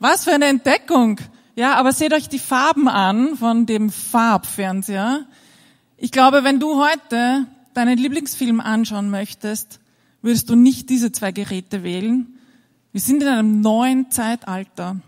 Was 0.00 0.24
für 0.24 0.32
eine 0.32 0.46
Entdeckung. 0.46 1.20
Ja, 1.54 1.76
aber 1.76 1.92
seht 1.92 2.12
euch 2.12 2.28
die 2.28 2.40
Farben 2.40 2.88
an 2.88 3.36
von 3.36 3.64
dem 3.64 3.90
Farbfernseher. 3.90 5.24
Ich 5.96 6.10
glaube, 6.10 6.42
wenn 6.42 6.58
du 6.58 6.82
heute 6.82 7.46
deinen 7.74 7.98
Lieblingsfilm 7.98 8.60
anschauen 8.60 9.10
möchtest, 9.10 9.78
würdest 10.22 10.50
du 10.50 10.56
nicht 10.56 10.90
diese 10.90 11.12
zwei 11.12 11.30
Geräte 11.30 11.82
wählen. 11.84 12.33
Wir 12.94 13.00
sind 13.00 13.24
in 13.24 13.28
einem 13.28 13.60
neuen 13.60 14.12
Zeitalter. 14.12 15.00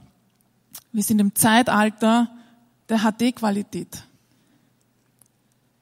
Wir 0.91 1.05
sind 1.05 1.21
im 1.21 1.37
Zeitalter 1.37 2.29
der 2.89 2.99
HD-Qualität. 2.99 4.03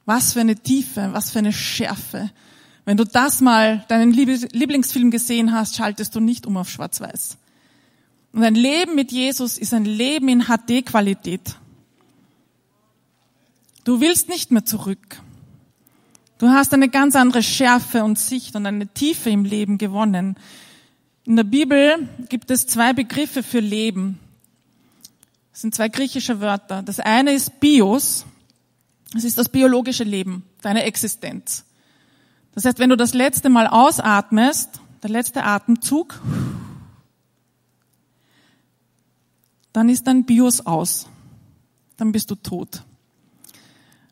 Was 0.05 0.33
für 0.33 0.41
eine 0.41 0.55
Tiefe, 0.55 1.09
was 1.13 1.31
für 1.31 1.39
eine 1.39 1.51
Schärfe. 1.51 2.29
Wenn 2.85 2.97
du 2.97 3.05
das 3.05 3.41
mal, 3.41 3.83
deinen 3.87 4.11
Lieblingsfilm 4.11 5.09
gesehen 5.09 5.51
hast, 5.51 5.77
schaltest 5.77 6.13
du 6.13 6.19
nicht 6.19 6.45
um 6.45 6.57
auf 6.57 6.69
Schwarz-Weiß. 6.69 7.39
Und 8.33 8.43
ein 8.43 8.53
Leben 8.53 8.93
mit 8.93 9.11
Jesus 9.11 9.57
ist 9.57 9.73
ein 9.73 9.85
Leben 9.85 10.29
in 10.29 10.43
HD-Qualität. 10.43 11.55
Du 13.83 13.99
willst 13.99 14.29
nicht 14.29 14.51
mehr 14.51 14.63
zurück. 14.63 15.23
Du 16.37 16.49
hast 16.49 16.71
eine 16.71 16.87
ganz 16.87 17.15
andere 17.15 17.41
Schärfe 17.41 18.03
und 18.03 18.19
Sicht 18.19 18.55
und 18.55 18.67
eine 18.67 18.85
Tiefe 18.93 19.31
im 19.31 19.43
Leben 19.43 19.79
gewonnen. 19.79 20.35
In 21.25 21.35
der 21.35 21.43
Bibel 21.43 22.07
gibt 22.29 22.51
es 22.51 22.67
zwei 22.67 22.93
Begriffe 22.93 23.41
für 23.41 23.59
Leben. 23.59 24.19
Das 25.51 25.61
sind 25.61 25.73
zwei 25.73 25.89
griechische 25.89 26.39
Wörter. 26.39 26.83
Das 26.83 26.99
eine 26.99 27.33
ist 27.33 27.59
Bios. 27.59 28.25
Das 29.11 29.23
ist 29.23 29.37
das 29.37 29.49
biologische 29.49 30.03
Leben, 30.03 30.43
deine 30.61 30.83
Existenz. 30.83 31.65
Das 32.53 32.65
heißt, 32.65 32.77
wenn 32.77 32.89
du 32.89 32.97
das 32.97 33.13
letzte 33.13 33.49
Mal 33.49 33.65
ausatmest, 33.65 34.79
der 35.01 35.09
letzte 35.09 35.43
Atemzug, 35.43 36.21
dann 39.73 39.89
ist 39.89 40.05
dein 40.05 40.25
Bios 40.25 40.65
aus. 40.65 41.07
Dann 41.97 42.11
bist 42.11 42.29
du 42.29 42.35
tot. 42.35 42.83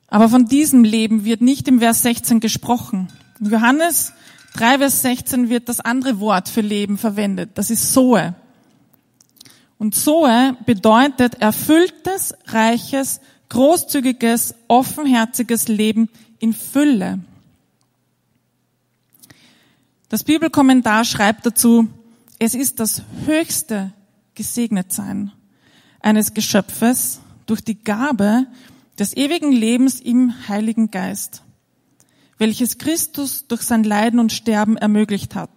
Aber 0.08 0.30
von 0.30 0.48
diesem 0.48 0.84
Leben 0.84 1.26
wird 1.26 1.42
nicht 1.42 1.68
im 1.68 1.80
Vers 1.80 2.02
16 2.02 2.40
gesprochen. 2.40 3.10
Johannes 3.40 4.14
3, 4.54 4.78
Vers 4.80 5.02
16 5.02 5.50
wird 5.50 5.70
das 5.70 5.80
andere 5.80 6.20
Wort 6.20 6.50
für 6.50 6.62
Leben 6.62 6.98
verwendet. 6.98 7.52
Das 7.56 7.70
ist 7.70 7.94
Zoe. 7.94 8.36
Und 9.78 9.96
Zoe 9.96 10.56
bedeutet 10.66 11.42
erfülltes, 11.42 12.34
reiches, 12.46 13.20
großzügiges, 13.50 14.56
offenherziges 14.68 15.68
Leben 15.68 16.10
in 16.40 16.54
Fülle. 16.54 17.20
Das 20.10 20.24
Bibelkommentar 20.24 21.06
schreibt 21.06 21.46
dazu, 21.46 21.88
es 22.40 22.56
ist 22.56 22.80
das 22.80 23.04
höchste 23.26 23.94
Gesegnetsein 24.36 25.32
eines 26.00 26.34
Geschöpfes 26.34 27.20
durch 27.46 27.62
die 27.62 27.84
Gabe 27.84 28.48
des 29.00 29.16
ewigen 29.16 29.52
Lebens 29.52 30.00
im 30.00 30.48
Heiligen 30.48 30.92
Geist, 30.92 31.43
welches 32.38 32.78
Christus 32.78 33.48
durch 33.48 33.62
sein 33.62 33.84
Leiden 33.84 34.20
und 34.20 34.32
Sterben 34.32 34.78
ermöglicht 34.78 35.36
hat. 35.36 35.50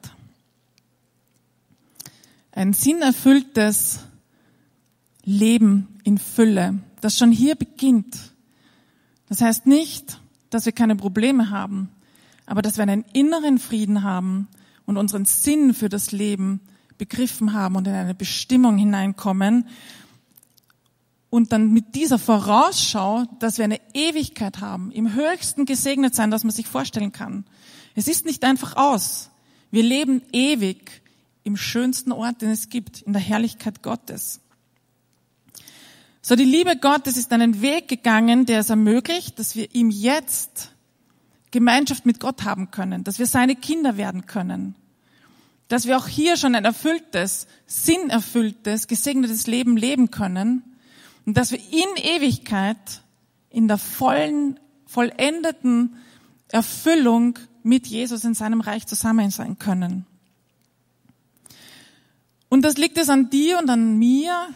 Ein 2.52 2.72
sinnerfülltes 2.72 4.00
Leben 5.24 5.88
in 6.04 6.18
Fülle, 6.18 6.78
das 7.00 7.18
schon 7.18 7.32
hier 7.32 7.54
beginnt. 7.56 8.16
Das 9.28 9.40
heißt 9.40 9.66
nicht, 9.66 10.20
dass 10.50 10.64
wir 10.64 10.72
keine 10.72 10.96
Probleme 10.96 11.50
haben, 11.50 11.90
aber 12.46 12.62
dass 12.62 12.76
wir 12.76 12.82
einen 12.82 13.04
inneren 13.12 13.58
Frieden 13.58 14.02
haben 14.02 14.48
und 14.86 14.96
unseren 14.96 15.24
Sinn 15.24 15.74
für 15.74 15.88
das 15.88 16.12
Leben 16.12 16.60
begriffen 16.96 17.52
haben 17.52 17.76
und 17.76 17.86
in 17.86 17.94
eine 17.94 18.14
Bestimmung 18.14 18.78
hineinkommen 18.78 19.66
und 21.37 21.53
dann 21.53 21.70
mit 21.70 21.94
dieser 21.94 22.18
Vorausschau, 22.18 23.27
dass 23.40 23.59
wir 23.59 23.66
eine 23.66 23.79
Ewigkeit 23.92 24.62
haben, 24.62 24.90
im 24.90 25.12
höchsten 25.12 25.66
gesegnet 25.66 26.14
sein, 26.14 26.31
dass 26.31 26.44
man 26.44 26.51
sich 26.51 26.66
vorstellen 26.66 27.12
kann. 27.12 27.44
Es 27.94 28.09
ist 28.09 28.25
nicht 28.25 28.42
einfach 28.42 28.75
aus. 28.77 29.29
Wir 29.70 29.83
leben 29.83 30.22
ewig 30.33 31.03
im 31.44 31.59
schönsten 31.59 32.11
Ort, 32.11 32.40
den 32.40 32.49
es 32.49 32.70
gibt, 32.70 33.03
in 33.03 33.12
der 33.12 33.20
Herrlichkeit 33.20 33.83
Gottes. 33.83 34.40
So, 36.22 36.37
die 36.37 36.44
Liebe 36.44 36.79
Gottes 36.79 37.18
ist 37.18 37.31
einen 37.35 37.61
Weg 37.61 37.88
gegangen, 37.88 38.46
der 38.46 38.61
es 38.61 38.70
ermöglicht, 38.70 39.38
dass 39.38 39.55
wir 39.57 39.75
ihm 39.75 39.90
jetzt 39.90 40.70
Gemeinschaft 41.51 42.07
mit 42.07 42.18
Gott 42.18 42.44
haben 42.44 42.70
können, 42.70 43.05
dass 43.05 43.18
wir 43.18 43.27
seine 43.27 43.57
Kinder 43.57 43.99
werden 43.99 44.25
können, 44.25 44.75
dass 45.68 45.85
wir 45.85 45.99
auch 45.99 46.09
hier 46.09 46.38
schon 46.38 46.55
ein 46.55 46.64
erfülltes, 46.64 47.46
sinnerfülltes, 47.66 48.87
gesegnetes 48.87 49.46
Leben 49.46 49.77
leben 49.77 50.11
können 50.11 50.62
und 51.26 51.36
dass 51.36 51.50
wir 51.50 51.58
in 51.58 52.02
Ewigkeit 52.02 53.02
in 53.50 53.68
der 53.68 53.78
vollen, 53.78 54.58
vollendeten 54.86 55.96
Erfüllung 56.48 57.38
mit 57.62 57.88
Jesus 57.88 58.24
in 58.24 58.34
seinem 58.34 58.60
Reich 58.60 58.86
zusammen 58.86 59.30
sein 59.30 59.58
können. 59.58 60.06
Und 62.48 62.62
das 62.62 62.76
liegt 62.76 62.96
es 62.96 63.08
an 63.10 63.28
dir 63.28 63.58
und 63.58 63.68
an 63.68 63.98
mir, 63.98 64.48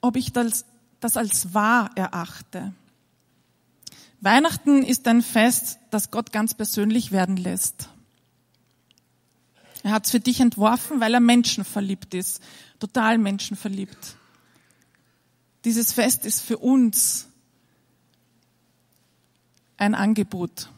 ob 0.00 0.16
ich 0.16 0.32
das, 0.32 0.64
das 1.00 1.16
als 1.16 1.52
wahr 1.54 1.90
erachte. 1.96 2.72
Weihnachten 4.20 4.82
ist 4.82 5.08
ein 5.08 5.22
Fest, 5.22 5.78
das 5.90 6.10
Gott 6.12 6.32
ganz 6.32 6.54
persönlich 6.54 7.10
werden 7.10 7.36
lässt. 7.36 7.88
Er 9.82 9.92
hat 9.92 10.06
es 10.06 10.12
für 10.12 10.20
dich 10.20 10.40
entworfen, 10.40 11.00
weil 11.00 11.14
er 11.14 11.20
Menschen 11.20 11.64
verliebt 11.64 12.14
ist, 12.14 12.40
total 12.78 13.18
Menschen 13.18 13.56
verliebt. 13.56 14.16
Dieses 15.66 15.92
Fest 15.92 16.24
ist 16.24 16.42
für 16.42 16.58
uns 16.58 17.26
ein 19.76 19.96
Angebot. 19.96 20.70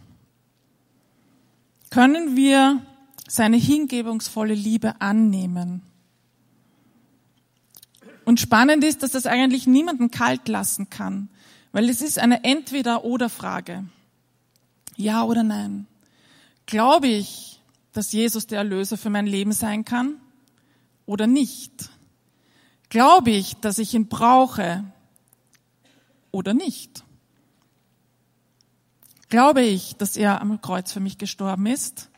Können 1.91 2.37
wir 2.37 2.81
seine 3.29 3.59
hingebungsvolle 3.59 4.55
Liebe 4.55 4.99
annehmen? 5.03 5.83
Und 8.25 8.41
spannend 8.41 8.83
ist, 8.83 9.03
dass 9.03 9.11
das 9.11 9.27
eigentlich 9.27 9.67
niemanden 9.67 10.11
kalt 10.11 10.49
lassen 10.49 10.89
kann, 10.89 11.29
weil 11.73 11.91
es 11.91 12.01
ist 12.01 12.19
eine 12.19 12.43
Entweder-oder-Frage. 12.45 13.85
Ja 14.97 15.23
oder 15.25 15.43
nein? 15.43 15.87
Glaube 16.65 17.09
ich, 17.09 17.61
dass 17.93 18.13
Jesus 18.13 18.47
der 18.47 18.61
Erlöser 18.61 18.97
für 18.97 19.11
mein 19.11 19.27
Leben 19.27 19.53
sein 19.53 19.85
kann 19.85 20.15
oder 21.05 21.27
nicht? 21.27 21.91
Glaube 22.89 23.31
ich, 23.31 23.57
dass 23.57 23.79
ich 23.79 23.95
ihn 23.95 24.09
brauche 24.09 24.85
oder 26.31 26.55
nicht? 26.55 27.05
Glaube 29.29 29.63
ich, 29.63 29.97
dass 29.97 30.17
er 30.17 30.41
am 30.41 30.61
Kreuz 30.61 30.93
für 30.93 31.01
mich 31.01 31.19
gestorben 31.19 31.67
ist 31.67 32.09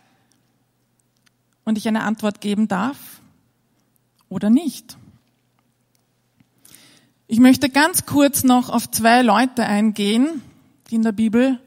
und 1.65 1.77
ich 1.77 1.89
eine 1.89 2.03
Antwort 2.03 2.41
geben 2.41 2.69
darf 2.69 3.21
oder 4.29 4.49
nicht? 4.49 4.97
Ich 7.27 7.41
möchte 7.41 7.69
ganz 7.69 8.07
kurz 8.07 8.45
noch 8.45 8.71
auf 8.71 8.91
zwei 8.91 9.23
Leute 9.23 9.65
eingehen, 9.65 10.43
die 10.89 10.97
in 10.97 11.03
der 11.03 11.13
Bibel 11.13 11.61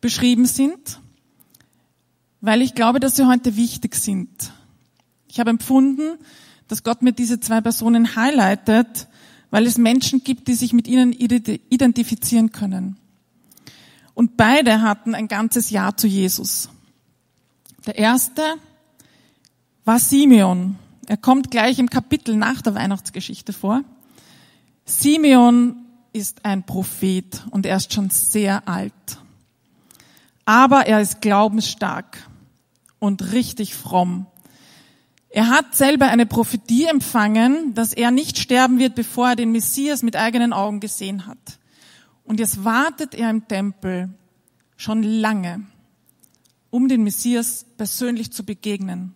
beschrieben 0.00 0.46
sind, 0.46 1.00
weil 2.40 2.62
ich 2.62 2.74
glaube, 2.74 3.00
dass 3.00 3.16
sie 3.16 3.26
heute 3.26 3.56
wichtig 3.56 3.94
sind. 3.94 4.52
Ich 5.28 5.38
habe 5.38 5.50
empfunden, 5.50 6.18
dass 6.70 6.84
Gott 6.84 7.02
mir 7.02 7.12
diese 7.12 7.40
zwei 7.40 7.60
Personen 7.60 8.14
highlightet, 8.14 9.08
weil 9.50 9.66
es 9.66 9.76
Menschen 9.76 10.22
gibt, 10.22 10.46
die 10.46 10.54
sich 10.54 10.72
mit 10.72 10.86
ihnen 10.86 11.12
identifizieren 11.12 12.52
können. 12.52 12.96
Und 14.14 14.36
beide 14.36 14.82
hatten 14.82 15.16
ein 15.16 15.26
ganzes 15.26 15.70
Jahr 15.70 15.96
zu 15.96 16.06
Jesus. 16.06 16.68
Der 17.86 17.98
erste 17.98 18.42
war 19.84 19.98
Simeon. 19.98 20.76
Er 21.08 21.16
kommt 21.16 21.50
gleich 21.50 21.80
im 21.80 21.90
Kapitel 21.90 22.36
nach 22.36 22.62
der 22.62 22.76
Weihnachtsgeschichte 22.76 23.52
vor. 23.52 23.82
Simeon 24.84 25.74
ist 26.12 26.44
ein 26.44 26.62
Prophet 26.64 27.42
und 27.50 27.66
er 27.66 27.78
ist 27.78 27.92
schon 27.92 28.10
sehr 28.10 28.68
alt. 28.68 28.92
Aber 30.44 30.86
er 30.86 31.00
ist 31.00 31.20
glaubensstark 31.20 32.28
und 33.00 33.32
richtig 33.32 33.74
fromm. 33.74 34.26
Er 35.32 35.48
hat 35.48 35.76
selber 35.76 36.08
eine 36.08 36.26
Prophetie 36.26 36.86
empfangen, 36.86 37.72
dass 37.74 37.92
er 37.92 38.10
nicht 38.10 38.36
sterben 38.36 38.80
wird, 38.80 38.96
bevor 38.96 39.30
er 39.30 39.36
den 39.36 39.52
Messias 39.52 40.02
mit 40.02 40.16
eigenen 40.16 40.52
Augen 40.52 40.80
gesehen 40.80 41.26
hat. 41.26 41.38
Und 42.24 42.40
jetzt 42.40 42.64
wartet 42.64 43.14
er 43.14 43.30
im 43.30 43.46
Tempel 43.46 44.10
schon 44.76 45.04
lange, 45.04 45.62
um 46.70 46.88
den 46.88 47.04
Messias 47.04 47.64
persönlich 47.76 48.32
zu 48.32 48.44
begegnen. 48.44 49.14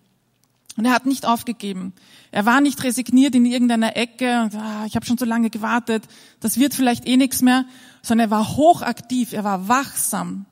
Und 0.76 0.84
er 0.84 0.92
hat 0.92 1.06
nicht 1.06 1.26
aufgegeben. 1.26 1.92
Er 2.30 2.46
war 2.46 2.60
nicht 2.60 2.82
resigniert 2.84 3.34
in 3.34 3.44
irgendeiner 3.44 3.96
Ecke 3.96 4.42
und 4.42 4.54
ah, 4.54 4.84
ich 4.86 4.96
habe 4.96 5.06
schon 5.06 5.18
so 5.18 5.24
lange 5.24 5.50
gewartet, 5.50 6.04
das 6.40 6.58
wird 6.58 6.74
vielleicht 6.74 7.06
eh 7.06 7.16
nichts 7.16 7.42
mehr, 7.42 7.64
sondern 8.02 8.28
er 8.28 8.30
war 8.30 8.56
hochaktiv, 8.56 9.32
er 9.32 9.44
war 9.44 9.68
wachsam 9.68 10.46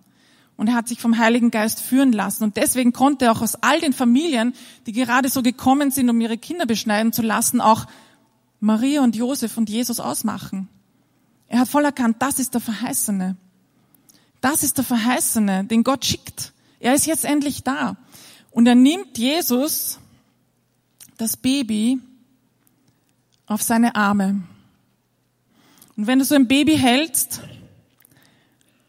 und 0.56 0.68
er 0.68 0.74
hat 0.74 0.88
sich 0.88 1.00
vom 1.00 1.18
Heiligen 1.18 1.50
Geist 1.50 1.80
führen 1.80 2.12
lassen. 2.12 2.44
Und 2.44 2.56
deswegen 2.56 2.92
konnte 2.92 3.26
er 3.26 3.32
auch 3.32 3.42
aus 3.42 3.56
all 3.56 3.80
den 3.80 3.92
Familien, 3.92 4.54
die 4.86 4.92
gerade 4.92 5.28
so 5.28 5.42
gekommen 5.42 5.90
sind, 5.90 6.08
um 6.10 6.20
ihre 6.20 6.38
Kinder 6.38 6.66
beschneiden 6.66 7.12
zu 7.12 7.22
lassen, 7.22 7.60
auch 7.60 7.86
Maria 8.60 9.02
und 9.02 9.16
Josef 9.16 9.56
und 9.56 9.68
Jesus 9.68 9.98
ausmachen. 9.98 10.68
Er 11.48 11.60
hat 11.60 11.68
voll 11.68 11.84
erkannt, 11.84 12.16
das 12.20 12.38
ist 12.38 12.54
der 12.54 12.60
Verheißene. 12.60 13.36
Das 14.40 14.62
ist 14.62 14.78
der 14.78 14.84
Verheißene, 14.84 15.64
den 15.64 15.84
Gott 15.84 16.04
schickt. 16.04 16.52
Er 16.80 16.94
ist 16.94 17.06
jetzt 17.06 17.24
endlich 17.24 17.62
da. 17.62 17.96
Und 18.50 18.66
er 18.66 18.74
nimmt 18.74 19.18
Jesus 19.18 19.98
das 21.16 21.36
Baby 21.36 22.00
auf 23.46 23.62
seine 23.62 23.94
Arme. 23.94 24.42
Und 25.96 26.06
wenn 26.06 26.18
du 26.18 26.24
so 26.24 26.34
ein 26.34 26.48
Baby 26.48 26.76
hältst, 26.76 27.42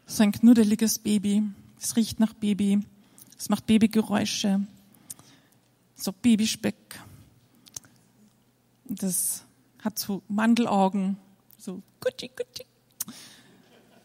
so 0.06 0.22
ein 0.22 0.32
knuddeliges 0.32 0.98
Baby, 0.98 1.42
es 1.80 1.96
riecht 1.96 2.20
nach 2.20 2.34
Baby, 2.34 2.80
es 3.38 3.48
macht 3.48 3.66
Babygeräusche, 3.66 4.60
so 5.96 6.12
Babyspeck, 6.12 6.76
das 8.84 9.44
hat 9.82 9.98
so 9.98 10.22
Mandelaugen, 10.28 11.16
so 11.58 11.82
gutschi, 12.00 12.28
gutschi. 12.28 12.64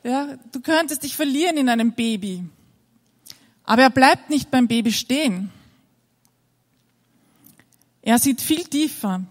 Ja, 0.03 0.38
du 0.51 0.62
könntest 0.62 1.03
dich 1.03 1.15
verlieren 1.15 1.57
in 1.57 1.69
einem 1.69 1.93
Baby. 1.93 2.43
Aber 3.63 3.83
er 3.83 3.89
bleibt 3.89 4.29
nicht 4.29 4.49
beim 4.49 4.67
Baby 4.67 4.91
stehen. 4.91 5.51
Er 8.01 8.17
sieht 8.17 8.41
viel 8.41 8.63
tiefer. 8.63 9.23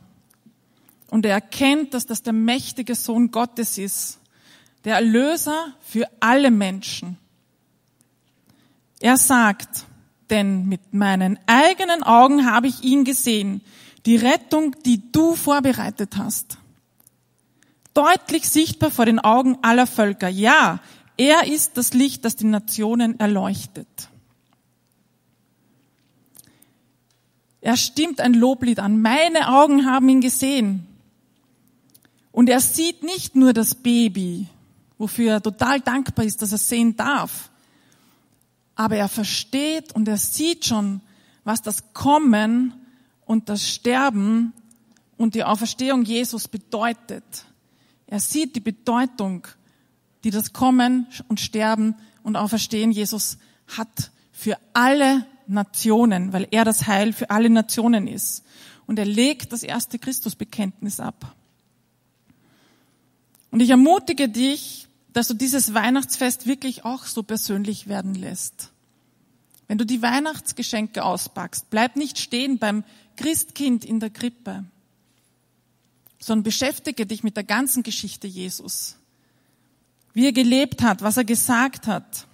Und 1.11 1.24
er 1.24 1.33
erkennt, 1.33 1.94
dass 1.94 2.07
das 2.07 2.22
der 2.22 2.35
mächtige 2.35 2.94
Sohn 2.94 3.31
Gottes 3.31 3.78
ist, 3.78 4.20
der 4.84 4.96
Erlöser 4.96 5.74
für 5.80 6.08
alle 6.20 6.50
Menschen. 6.50 7.16
Er 9.00 9.16
sagt, 9.16 9.84
denn 10.30 10.66
mit 10.66 10.92
meinen 10.92 11.38
eigenen 11.46 12.02
Augen 12.02 12.50
habe 12.50 12.66
ich 12.66 12.82
ihn 12.82 13.04
gesehen, 13.04 13.62
die 14.06 14.16
Rettung, 14.16 14.76
die 14.84 15.12
du 15.12 15.34
vorbereitet 15.34 16.16
hast. 16.16 16.58
Deutlich 17.94 18.48
sichtbar 18.48 18.90
vor 18.90 19.06
den 19.06 19.18
Augen 19.18 19.58
aller 19.62 19.86
Völker. 19.86 20.28
Ja, 20.28 20.80
er 21.16 21.46
ist 21.46 21.76
das 21.76 21.94
Licht, 21.94 22.24
das 22.24 22.36
die 22.36 22.46
Nationen 22.46 23.18
erleuchtet. 23.18 24.08
Er 27.60 27.76
stimmt 27.76 28.20
ein 28.20 28.34
Loblied 28.34 28.78
an. 28.78 29.02
Meine 29.02 29.48
Augen 29.48 29.84
haben 29.84 30.08
ihn 30.08 30.20
gesehen. 30.20 30.86
Und 32.30 32.48
er 32.48 32.60
sieht 32.60 33.02
nicht 33.02 33.34
nur 33.34 33.52
das 33.52 33.74
Baby, 33.74 34.46
wofür 34.98 35.32
er 35.32 35.42
total 35.42 35.80
dankbar 35.80 36.24
ist, 36.24 36.42
dass 36.42 36.52
er 36.52 36.58
sehen 36.58 36.96
darf. 36.96 37.50
Aber 38.74 38.96
er 38.96 39.08
versteht 39.08 39.94
und 39.94 40.06
er 40.08 40.18
sieht 40.18 40.66
schon, 40.66 41.00
was 41.44 41.62
das 41.62 41.94
Kommen 41.94 42.74
und 43.24 43.48
das 43.48 43.66
Sterben 43.66 44.52
und 45.16 45.34
die 45.34 45.44
Auferstehung 45.44 46.02
Jesus 46.02 46.48
bedeutet. 46.48 47.24
Er 48.06 48.20
sieht 48.20 48.56
die 48.56 48.61
Bedeutung, 48.61 49.46
die 50.24 50.30
das 50.30 50.52
Kommen 50.52 51.06
und 51.28 51.40
Sterben 51.40 51.94
und 52.22 52.37
Auferstehen 52.37 52.90
Jesus 52.90 53.38
hat 53.66 54.11
für 54.32 54.58
alle 54.72 55.26
Nationen, 55.46 56.32
weil 56.32 56.46
er 56.50 56.64
das 56.64 56.87
Heil 56.87 57.12
für 57.12 57.30
alle 57.30 57.50
Nationen 57.50 58.06
ist. 58.06 58.44
Und 58.87 58.98
er 58.98 59.04
legt 59.04 59.52
das 59.52 59.62
erste 59.62 59.98
Christusbekenntnis 59.98 61.00
ab. 61.00 61.34
Und 63.50 63.61
ich 63.61 63.70
ermutige 63.70 64.28
dich, 64.28 64.88
dass 65.18 65.26
du 65.26 65.35
dieses 65.35 65.74
Weihnachtsfest 65.74 66.46
wirklich 66.46 66.85
auch 66.85 67.04
so 67.04 67.24
persönlich 67.24 67.88
werden 67.88 68.14
lässt. 68.14 68.70
Wenn 69.66 69.76
du 69.76 69.85
die 69.85 70.00
Weihnachtsgeschenke 70.00 71.04
auspackst, 71.04 71.70
bleib 71.70 71.96
nicht 71.96 72.20
stehen 72.20 72.61
beim 72.61 72.85
Christkind 73.16 73.85
in 73.85 73.98
der 73.98 74.11
Krippe, 74.11 74.62
sondern 76.20 76.44
beschäftige 76.44 77.04
dich 77.04 77.24
mit 77.24 77.37
der 77.37 77.42
ganzen 77.42 77.83
Geschichte 77.83 78.28
Jesus. 78.28 78.94
Wie 80.12 80.24
er 80.24 80.33
gelebt 80.33 80.83
hat, 80.83 81.02
was 81.02 81.16
er 81.16 81.24
gesagt 81.24 81.88
hat, 81.88 82.28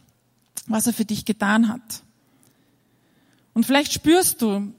was 0.66 0.87
er 0.87 0.92
für 0.92 1.07
dich 1.07 1.25
getan 1.25 1.68
hat. 1.70 2.03
Und 3.55 3.64
vielleicht 3.64 3.94
spürst 3.94 4.42
du, 4.42 4.75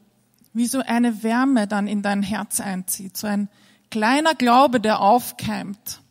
wie 0.53 0.67
so 0.67 0.77
eine 0.81 1.23
Wärme 1.23 1.65
dann 1.65 1.87
in 1.87 2.03
dein 2.03 2.21
Herz 2.21 2.59
einzieht, 2.59 3.17
so 3.17 3.25
ein 3.25 3.49
kleiner 3.89 4.35
Glaube, 4.35 4.79
der 4.79 4.99
aufkeimt. 4.99 6.01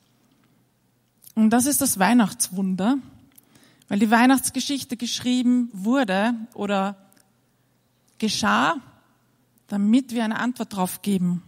Und 1.34 1.50
das 1.50 1.66
ist 1.66 1.80
das 1.80 1.98
Weihnachtswunder, 1.98 2.98
weil 3.88 3.98
die 3.98 4.10
Weihnachtsgeschichte 4.10 4.96
geschrieben 4.96 5.68
wurde 5.72 6.34
oder 6.54 6.96
geschah, 8.18 8.76
damit 9.68 10.12
wir 10.12 10.24
eine 10.24 10.38
Antwort 10.38 10.72
darauf 10.72 11.02
geben. 11.02 11.42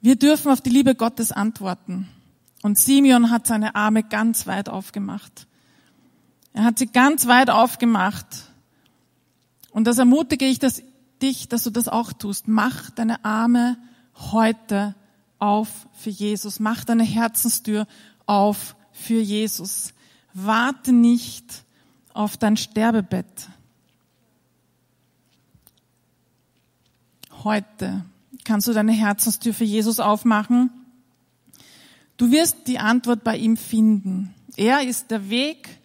Wir 0.00 0.16
dürfen 0.16 0.50
auf 0.50 0.60
die 0.60 0.70
Liebe 0.70 0.94
Gottes 0.94 1.32
antworten. 1.32 2.08
Und 2.62 2.78
Simeon 2.78 3.30
hat 3.30 3.46
seine 3.46 3.74
Arme 3.74 4.02
ganz 4.02 4.46
weit 4.46 4.68
aufgemacht. 4.68 5.46
Er 6.52 6.64
hat 6.64 6.78
sie 6.78 6.86
ganz 6.86 7.26
weit 7.26 7.50
aufgemacht 7.50 8.26
und 9.70 9.84
das 9.84 9.98
ermutige 9.98 10.44
ich 10.44 10.58
dass, 10.58 10.82
dich, 11.22 11.48
dass 11.48 11.64
du 11.64 11.70
das 11.70 11.88
auch 11.88 12.12
tust. 12.12 12.48
Mach 12.48 12.90
deine 12.90 13.24
Arme 13.24 13.76
heute 14.32 14.94
auf 15.38 15.88
für 15.92 16.10
Jesus. 16.10 16.60
Mach 16.60 16.84
deine 16.84 17.04
Herzenstür 17.04 17.86
auf 18.26 18.76
für 18.92 19.20
Jesus. 19.20 19.92
Warte 20.34 20.92
nicht 20.92 21.64
auf 22.12 22.36
dein 22.36 22.56
Sterbebett. 22.56 23.48
Heute 27.44 28.04
kannst 28.44 28.66
du 28.66 28.72
deine 28.72 28.92
Herzenstür 28.92 29.54
für 29.54 29.64
Jesus 29.64 30.00
aufmachen. 30.00 30.70
Du 32.16 32.30
wirst 32.32 32.66
die 32.66 32.78
Antwort 32.78 33.22
bei 33.22 33.36
ihm 33.36 33.56
finden. 33.56 34.34
Er 34.56 34.82
ist 34.82 35.10
der 35.12 35.30
Weg, 35.30 35.78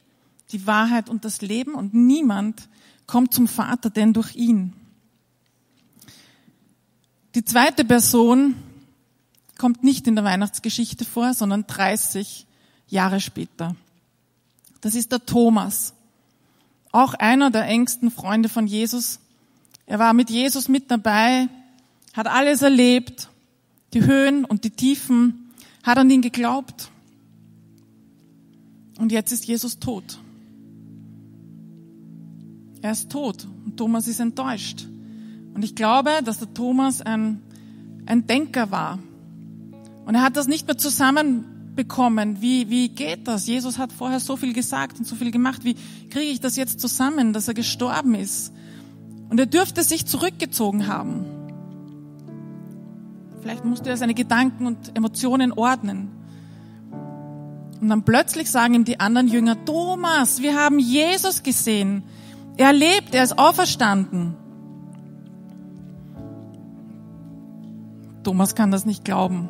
die 0.52 0.66
Wahrheit 0.66 1.10
und 1.10 1.26
das 1.26 1.42
Leben 1.42 1.76
und 1.76 1.94
niemand 1.94 2.68
kommt 3.06 3.34
zum 3.34 3.48
Vater 3.48 3.90
denn 3.92 4.14
durch 4.14 4.36
ihn. 4.36 4.74
Die 7.36 7.46
zweite 7.46 7.86
Person 7.86 8.56
kommt 9.64 9.82
nicht 9.82 10.08
in 10.08 10.16
der 10.16 10.26
Weihnachtsgeschichte 10.26 11.06
vor, 11.06 11.34
sondern 11.34 11.66
30 11.66 12.46
Jahre 12.90 13.22
später. 13.22 13.78
Das 14.82 14.94
ist 14.94 15.14
der 15.14 15.26
Thomas, 15.26 15.94
auch 16.92 17.14
einer 17.14 17.50
der 17.50 17.66
engsten 17.68 18.12
Freunde 18.12 18.50
von 18.50 18.68
Jesus. 18.68 19.22
Er 19.86 20.00
war 20.00 20.12
mit 20.14 20.30
Jesus 20.30 20.68
mit 20.68 20.92
dabei, 20.92 21.48
hat 22.12 22.28
alles 22.28 22.62
erlebt, 22.62 23.30
die 23.94 24.04
Höhen 24.04 24.44
und 24.44 24.66
die 24.66 24.70
Tiefen, 24.72 25.54
hat 25.82 25.98
an 25.98 26.10
ihn 26.10 26.22
geglaubt. 26.22 26.92
Und 28.98 29.14
jetzt 29.14 29.32
ist 29.32 29.46
Jesus 29.46 29.80
tot. 29.80 30.20
Er 32.82 32.92
ist 32.92 33.10
tot 33.10 33.48
und 33.64 33.78
Thomas 33.78 34.10
ist 34.10 34.20
enttäuscht. 34.20 34.88
Und 35.54 35.64
ich 35.64 35.74
glaube, 35.74 36.20
dass 36.26 36.40
der 36.40 36.54
Thomas 36.54 37.00
ein, 37.00 37.42
ein 38.06 38.28
Denker 38.28 38.70
war. 38.70 39.00
Und 40.06 40.16
er 40.16 40.22
hat 40.22 40.36
das 40.36 40.48
nicht 40.48 40.68
mehr 40.68 40.78
zusammenbekommen. 40.78 42.42
Wie, 42.42 42.70
wie 42.70 42.90
geht 42.90 43.28
das? 43.28 43.48
Jesus 43.48 43.78
hat 43.78 43.92
vorher 43.92 44.20
so 44.20 44.36
viel 44.36 44.54
gesagt 44.54 45.00
und 45.00 45.06
so 45.06 45.16
viel 45.16 45.32
gemacht. 45.32 45.64
Wie 45.64 45.76
kriege 46.10 46.32
ich 46.32 46.42
das 46.42 46.56
jetzt 46.56 46.80
zusammen, 46.80 47.34
dass 47.34 47.48
er 47.48 47.54
gestorben 47.54 48.16
ist? 48.16 48.54
Und 49.30 49.40
er 49.40 49.46
dürfte 49.46 49.84
sich 49.84 50.06
zurückgezogen 50.06 50.88
haben. 50.88 51.26
Vielleicht 53.42 53.66
musste 53.66 53.90
er 53.90 53.98
seine 53.98 54.14
Gedanken 54.14 54.68
und 54.68 54.96
Emotionen 54.96 55.52
ordnen. 55.52 56.10
Und 57.82 57.90
dann 57.90 58.04
plötzlich 58.04 58.50
sagen 58.50 58.76
ihm 58.76 58.86
die 58.86 59.00
anderen 59.00 59.28
Jünger, 59.28 59.66
Thomas, 59.66 60.42
wir 60.42 60.56
haben 60.56 60.80
Jesus 60.80 61.44
gesehen. 61.44 62.04
Er 62.56 62.72
lebt, 62.72 63.14
er 63.14 63.24
ist 63.24 63.38
auferstanden. 63.38 64.36
Thomas 68.24 68.56
kann 68.56 68.72
das 68.72 68.86
nicht 68.86 69.04
glauben. 69.04 69.50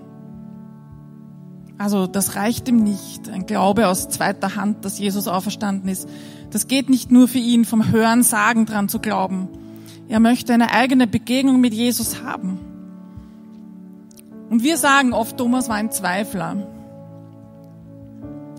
Also 1.78 2.08
das 2.08 2.36
reicht 2.36 2.68
ihm 2.68 2.84
nicht. 2.84 3.30
Ein 3.30 3.46
Glaube 3.46 3.88
aus 3.88 4.10
zweiter 4.10 4.56
Hand, 4.56 4.86
dass 4.86 5.00
Jesus 5.00 5.28
auferstanden 5.28 5.90
ist. 5.90 6.08
Das 6.52 6.68
geht 6.68 6.90
nicht 6.90 7.12
nur 7.12 7.28
für 7.28 7.40
ihn 7.40 7.66
vom 7.66 7.92
Hören, 7.92 8.24
Sagen 8.24 8.66
dran 8.66 8.90
zu 8.90 9.00
glauben. 9.00 9.48
Er 10.08 10.20
möchte 10.20 10.54
eine 10.54 10.72
eigene 10.72 11.08
Begegnung 11.08 11.60
mit 11.60 11.74
Jesus 11.74 12.22
haben. 12.24 12.60
Und 14.50 14.62
wir 14.62 14.78
sagen 14.78 15.14
oft, 15.14 15.38
Thomas 15.38 15.70
war 15.70 15.78
ein 15.78 15.92
Zweifler. 15.92 16.58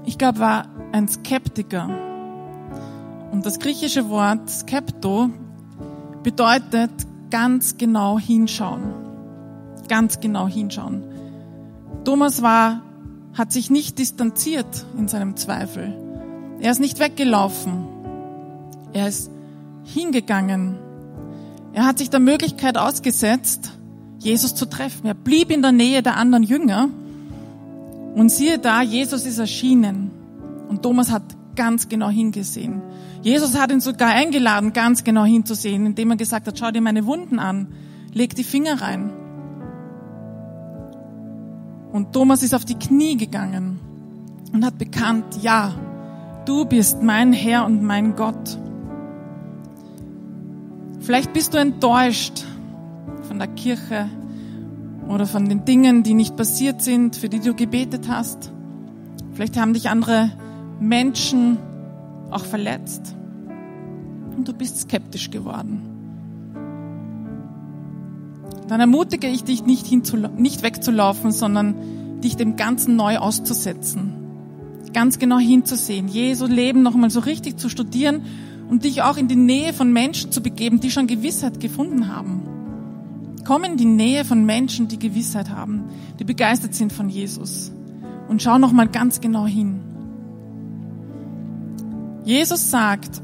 Ich 0.06 0.18
glaube, 0.18 0.40
war 0.40 0.66
ein 0.92 1.06
Skeptiker. 1.08 1.88
Und 3.30 3.46
das 3.46 3.58
griechische 3.58 4.08
Wort 4.10 4.50
Skepto 4.50 5.30
bedeutet 6.22 6.90
ganz 7.30 7.78
genau 7.78 8.18
hinschauen. 8.18 8.82
Ganz 9.88 10.20
genau 10.20 10.48
hinschauen. 10.48 11.04
Thomas 12.04 12.42
war, 12.42 12.82
hat 13.34 13.52
sich 13.52 13.70
nicht 13.70 13.98
distanziert 13.98 14.86
in 14.96 15.08
seinem 15.08 15.36
Zweifel. 15.36 15.92
Er 16.60 16.70
ist 16.70 16.80
nicht 16.80 17.00
weggelaufen. 17.00 17.84
Er 18.92 19.08
ist 19.08 19.30
hingegangen. 19.84 20.78
Er 21.72 21.84
hat 21.84 21.98
sich 21.98 22.10
der 22.10 22.20
Möglichkeit 22.20 22.78
ausgesetzt, 22.78 23.72
Jesus 24.18 24.54
zu 24.54 24.66
treffen. 24.66 25.06
Er 25.06 25.14
blieb 25.14 25.50
in 25.50 25.62
der 25.62 25.72
Nähe 25.72 26.02
der 26.02 26.16
anderen 26.16 26.44
Jünger. 26.44 26.88
Und 28.14 28.30
siehe 28.30 28.58
da, 28.60 28.80
Jesus 28.80 29.26
ist 29.26 29.38
erschienen. 29.38 30.12
Und 30.68 30.82
Thomas 30.82 31.10
hat 31.10 31.22
ganz 31.56 31.88
genau 31.88 32.08
hingesehen. 32.08 32.80
Jesus 33.22 33.58
hat 33.58 33.72
ihn 33.72 33.80
sogar 33.80 34.10
eingeladen, 34.10 34.72
ganz 34.72 35.02
genau 35.02 35.24
hinzusehen, 35.24 35.86
indem 35.86 36.10
er 36.10 36.16
gesagt 36.16 36.46
hat, 36.46 36.58
schau 36.58 36.70
dir 36.70 36.80
meine 36.80 37.06
Wunden 37.06 37.38
an, 37.38 37.68
leg 38.12 38.34
die 38.34 38.44
Finger 38.44 38.80
rein. 38.80 39.10
Und 41.94 42.12
Thomas 42.12 42.42
ist 42.42 42.56
auf 42.56 42.64
die 42.64 42.74
Knie 42.74 43.16
gegangen 43.16 43.78
und 44.52 44.64
hat 44.64 44.78
bekannt, 44.78 45.26
ja, 45.40 45.72
du 46.44 46.64
bist 46.64 47.00
mein 47.04 47.32
Herr 47.32 47.64
und 47.64 47.84
mein 47.84 48.16
Gott. 48.16 48.58
Vielleicht 50.98 51.32
bist 51.32 51.54
du 51.54 51.58
enttäuscht 51.58 52.42
von 53.28 53.38
der 53.38 53.46
Kirche 53.46 54.08
oder 55.08 55.24
von 55.24 55.48
den 55.48 55.64
Dingen, 55.64 56.02
die 56.02 56.14
nicht 56.14 56.36
passiert 56.36 56.82
sind, 56.82 57.14
für 57.14 57.28
die 57.28 57.38
du 57.38 57.54
gebetet 57.54 58.08
hast. 58.08 58.50
Vielleicht 59.32 59.56
haben 59.56 59.72
dich 59.72 59.88
andere 59.88 60.32
Menschen 60.80 61.58
auch 62.32 62.44
verletzt 62.44 63.14
und 64.36 64.48
du 64.48 64.52
bist 64.52 64.80
skeptisch 64.80 65.30
geworden. 65.30 65.93
Dann 68.68 68.80
ermutige 68.80 69.26
ich 69.26 69.44
dich 69.44 69.64
nicht, 69.64 69.90
nicht 70.38 70.62
wegzulaufen, 70.62 71.32
sondern 71.32 72.20
dich 72.20 72.36
dem 72.36 72.56
Ganzen 72.56 72.96
neu 72.96 73.18
auszusetzen. 73.18 74.14
Ganz 74.92 75.18
genau 75.18 75.38
hinzusehen, 75.38 76.08
Jesu 76.08 76.46
Leben 76.46 76.82
nochmal 76.82 77.10
so 77.10 77.20
richtig 77.20 77.58
zu 77.58 77.68
studieren 77.68 78.22
und 78.70 78.84
dich 78.84 79.02
auch 79.02 79.16
in 79.16 79.28
die 79.28 79.36
Nähe 79.36 79.72
von 79.72 79.92
Menschen 79.92 80.32
zu 80.32 80.42
begeben, 80.42 80.80
die 80.80 80.90
schon 80.90 81.06
Gewissheit 81.06 81.60
gefunden 81.60 82.08
haben. 82.08 82.42
Komm 83.44 83.64
in 83.64 83.76
die 83.76 83.84
Nähe 83.84 84.24
von 84.24 84.46
Menschen, 84.46 84.88
die 84.88 84.98
Gewissheit 84.98 85.50
haben, 85.50 85.84
die 86.18 86.24
begeistert 86.24 86.74
sind 86.74 86.92
von 86.92 87.10
Jesus. 87.10 87.72
Und 88.28 88.42
schau 88.42 88.58
nochmal 88.58 88.88
ganz 88.88 89.20
genau 89.20 89.46
hin. 89.46 89.80
Jesus 92.24 92.70
sagt, 92.70 93.20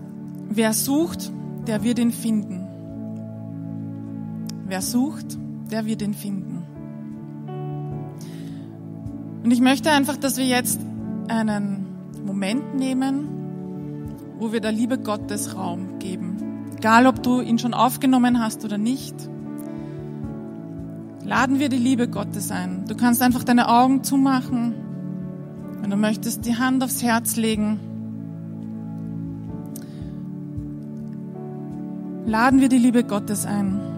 wer 0.50 0.74
sucht, 0.74 1.33
der 1.66 1.83
wird 1.83 1.98
ihn 1.98 2.12
finden. 2.12 2.60
Wer 4.70 4.83
sucht, 4.83 5.37
der 5.72 5.85
wird 5.85 6.00
ihn 6.00 6.14
finden. 6.14 6.62
Und 9.42 9.50
ich 9.50 9.61
möchte 9.61 9.90
einfach, 9.90 10.16
dass 10.16 10.37
wir 10.37 10.46
jetzt 10.46 10.80
einen 11.26 11.87
Moment 12.24 12.76
nehmen, 12.76 13.28
wo 14.38 14.52
wir 14.52 14.61
der 14.61 14.70
Liebe 14.70 14.96
Gottes 14.96 15.56
Raum 15.56 15.98
geben. 15.98 16.70
Egal, 16.76 17.09
ob 17.09 17.20
du 17.20 17.40
ihn 17.40 17.59
schon 17.59 17.74
aufgenommen 17.74 18.38
hast 18.38 18.64
oder 18.64 18.78
nicht. 18.78 19.16
Laden 21.24 21.59
wir 21.59 21.68
die 21.68 21.76
Liebe 21.76 22.06
Gottes 22.06 22.52
ein. 22.52 22.85
Du 22.87 22.94
kannst 22.94 23.22
einfach 23.22 23.42
deine 23.42 23.68
Augen 23.68 24.04
zumachen. 24.04 24.74
Wenn 25.80 25.90
du 25.90 25.96
möchtest, 25.96 26.46
die 26.46 26.54
Hand 26.54 26.85
aufs 26.85 27.02
Herz 27.02 27.35
legen. 27.35 27.80
laden 32.24 32.61
wir 32.61 32.68
die 32.68 32.78
Liebe 32.78 33.02
Gottes 33.02 33.44
ein. 33.44 33.89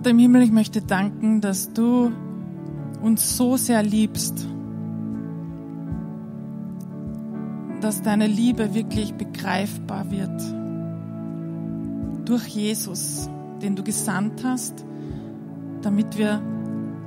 Vater 0.00 0.12
im 0.12 0.18
Himmel, 0.18 0.40
ich 0.40 0.50
möchte 0.50 0.80
danken, 0.80 1.42
dass 1.42 1.74
du 1.74 2.10
uns 3.02 3.36
so 3.36 3.58
sehr 3.58 3.82
liebst, 3.82 4.46
dass 7.82 8.00
deine 8.00 8.26
Liebe 8.26 8.72
wirklich 8.72 9.12
begreifbar 9.12 10.10
wird 10.10 10.40
durch 12.24 12.46
Jesus, 12.46 13.28
den 13.60 13.76
du 13.76 13.82
gesandt 13.82 14.42
hast, 14.42 14.86
damit 15.82 16.16
wir 16.16 16.40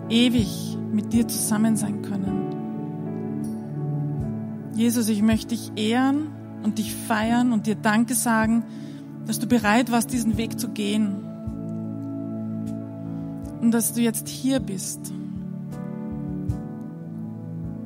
ewig 0.10 0.78
mit 0.92 1.14
dir 1.14 1.28
zusammen 1.28 1.76
sein 1.76 2.04
können. 2.04 2.44
Jesus, 4.76 5.10
ich 5.10 5.24
möchte 5.24 5.56
dich 5.56 5.72
ehren 5.78 6.28
und 6.62 6.78
dich 6.78 6.94
feiern 6.94 7.54
und 7.54 7.66
dir 7.66 7.74
Danke 7.74 8.14
sagen, 8.14 8.64
dass 9.26 9.40
du 9.40 9.48
bereit 9.48 9.92
warst, 9.92 10.14
diesen 10.14 10.38
Weg 10.38 10.60
zu 10.60 10.70
gehen 10.70 11.33
und 13.64 13.72
dass 13.72 13.94
du 13.94 14.02
jetzt 14.02 14.28
hier 14.28 14.60
bist, 14.60 15.14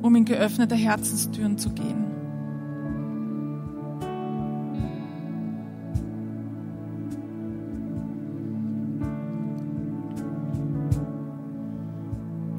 um 0.02 0.16
in 0.16 0.24
geöffnete 0.24 0.74
Herzenstüren 0.74 1.56
zu 1.56 1.70
gehen. 1.70 2.04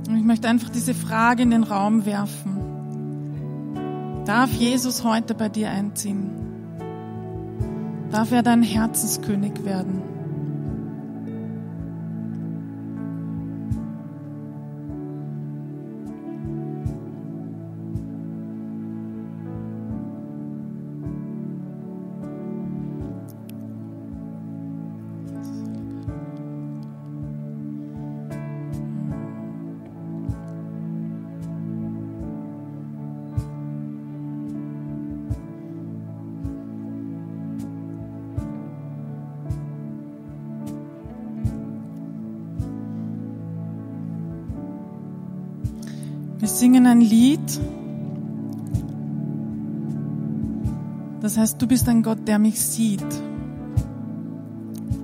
Und 0.07 0.15
ich 0.15 0.23
möchte 0.23 0.47
einfach 0.47 0.69
diese 0.69 0.93
Frage 0.93 1.43
in 1.43 1.51
den 1.51 1.63
Raum 1.63 2.05
werfen. 2.05 2.55
Darf 4.23 4.53
Jesus 4.53 5.03
heute 5.03 5.35
bei 5.35 5.49
dir 5.49 5.69
einziehen? 5.69 6.29
Darf 8.11 8.31
er 8.31 8.43
dein 8.43 8.63
Herzenskönig 8.63 9.65
werden? 9.65 10.08
Das 51.29 51.37
heißt, 51.37 51.61
du 51.61 51.67
bist 51.67 51.87
ein 51.87 52.01
Gott, 52.01 52.27
der 52.27 52.39
mich 52.39 52.59
sieht. 52.59 53.05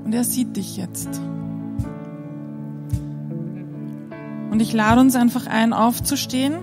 Und 0.03 0.11
er 0.11 0.23
sieht 0.23 0.57
dich 0.57 0.75
jetzt. 0.75 1.21
Und 4.49 4.59
ich 4.59 4.73
lade 4.73 5.01
uns 5.01 5.15
einfach 5.15 5.45
ein, 5.45 5.71
aufzustehen 5.71 6.55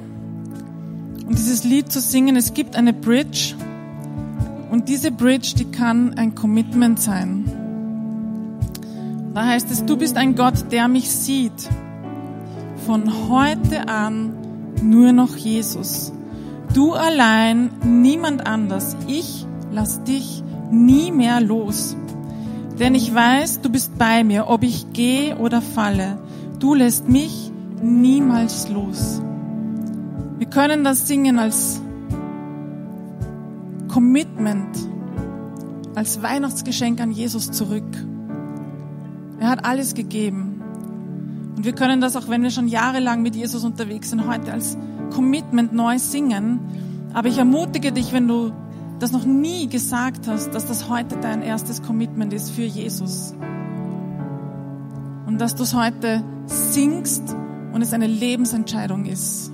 und 1.29 1.39
dieses 1.39 1.63
Lied 1.63 1.93
zu 1.93 2.01
singen. 2.01 2.35
Es 2.35 2.55
gibt 2.55 2.75
eine 2.75 2.93
Bridge. 2.93 3.55
Und 4.73 4.89
diese 4.89 5.13
Bridge, 5.13 5.55
die 5.57 5.67
kann 5.67 6.15
ein 6.15 6.35
Commitment 6.35 6.99
sein. 6.99 7.45
Da 9.33 9.47
heißt 9.47 9.71
es, 9.71 9.85
du 9.85 9.97
bist 9.97 10.17
ein 10.17 10.35
Gott, 10.35 10.73
der 10.73 10.89
mich 10.89 11.09
sieht. 11.09 11.71
Von 12.85 13.29
heute 13.29 13.89
an 13.89 14.33
nur 14.83 15.13
noch 15.13 15.37
Jesus. 15.37 16.13
Du 16.75 16.95
allein, 16.95 17.71
niemand 17.85 18.45
anders. 18.45 18.97
Ich 19.07 19.47
lass 19.73 20.03
dich 20.05 20.43
nie 20.71 21.11
mehr 21.11 21.41
los. 21.41 21.97
Denn 22.79 22.95
ich 22.95 23.15
weiß, 23.15 23.61
du 23.61 23.71
bist 23.71 23.99
bei 23.99 24.25
mir, 24.25 24.49
ob 24.49 24.63
ich 24.63 24.93
gehe 24.93 25.37
oder 25.37 25.61
falle. 25.61 26.19
Du 26.59 26.75
lässt 26.75 27.09
mich 27.09 27.51
niemals 27.83 28.69
los. 28.69 29.21
Wir 30.39 30.47
können 30.47 30.85
das 30.85 31.07
singen 31.07 31.39
als 31.39 31.81
Commitment 33.89 34.93
als 35.95 36.23
Weihnachtsgeschenk 36.23 37.01
an 37.01 37.13
Jesus 37.13 37.51
zurück. 37.51 37.85
Er 39.39 39.49
hat 39.49 39.65
alles 39.65 39.95
gegeben. 39.95 40.63
Und 41.57 41.65
wir 41.65 41.75
können 41.75 42.01
das 42.01 42.17
auch, 42.17 42.29
wenn 42.29 42.43
wir 42.43 42.51
schon 42.51 42.69
jahrelang 42.69 43.23
mit 43.23 43.37
Jesus 43.37 43.65
unterwegs 43.65 44.11
sind, 44.11 44.27
heute 44.27 44.53
als 44.53 44.77
Commitment 45.15 45.73
neu 45.73 45.99
singen. 45.99 46.61
Aber 47.13 47.29
ich 47.29 47.39
ermutige 47.39 47.93
dich, 47.93 48.13
wenn 48.13 48.27
du 48.27 48.53
das 49.03 49.11
noch 49.11 49.25
nie 49.25 49.69
gesagt 49.69 50.29
hast, 50.29 50.55
dass 50.55 50.67
das 50.67 50.89
heute 50.89 51.17
dein 51.17 51.43
erstes 51.43 51.83
Commitment 51.83 52.33
ist 52.33 52.53
für 52.53 52.63
Jesus. 52.63 53.35
Und 55.27 55.41
dass 55.41 55.57
du 55.57 55.65
es 55.65 55.75
heute 55.75 56.23
singst 56.47 57.35
und 57.73 57.83
es 57.83 57.93
eine 57.93 58.07
Lebensentscheidung 58.07 59.07
ist. 59.07 59.52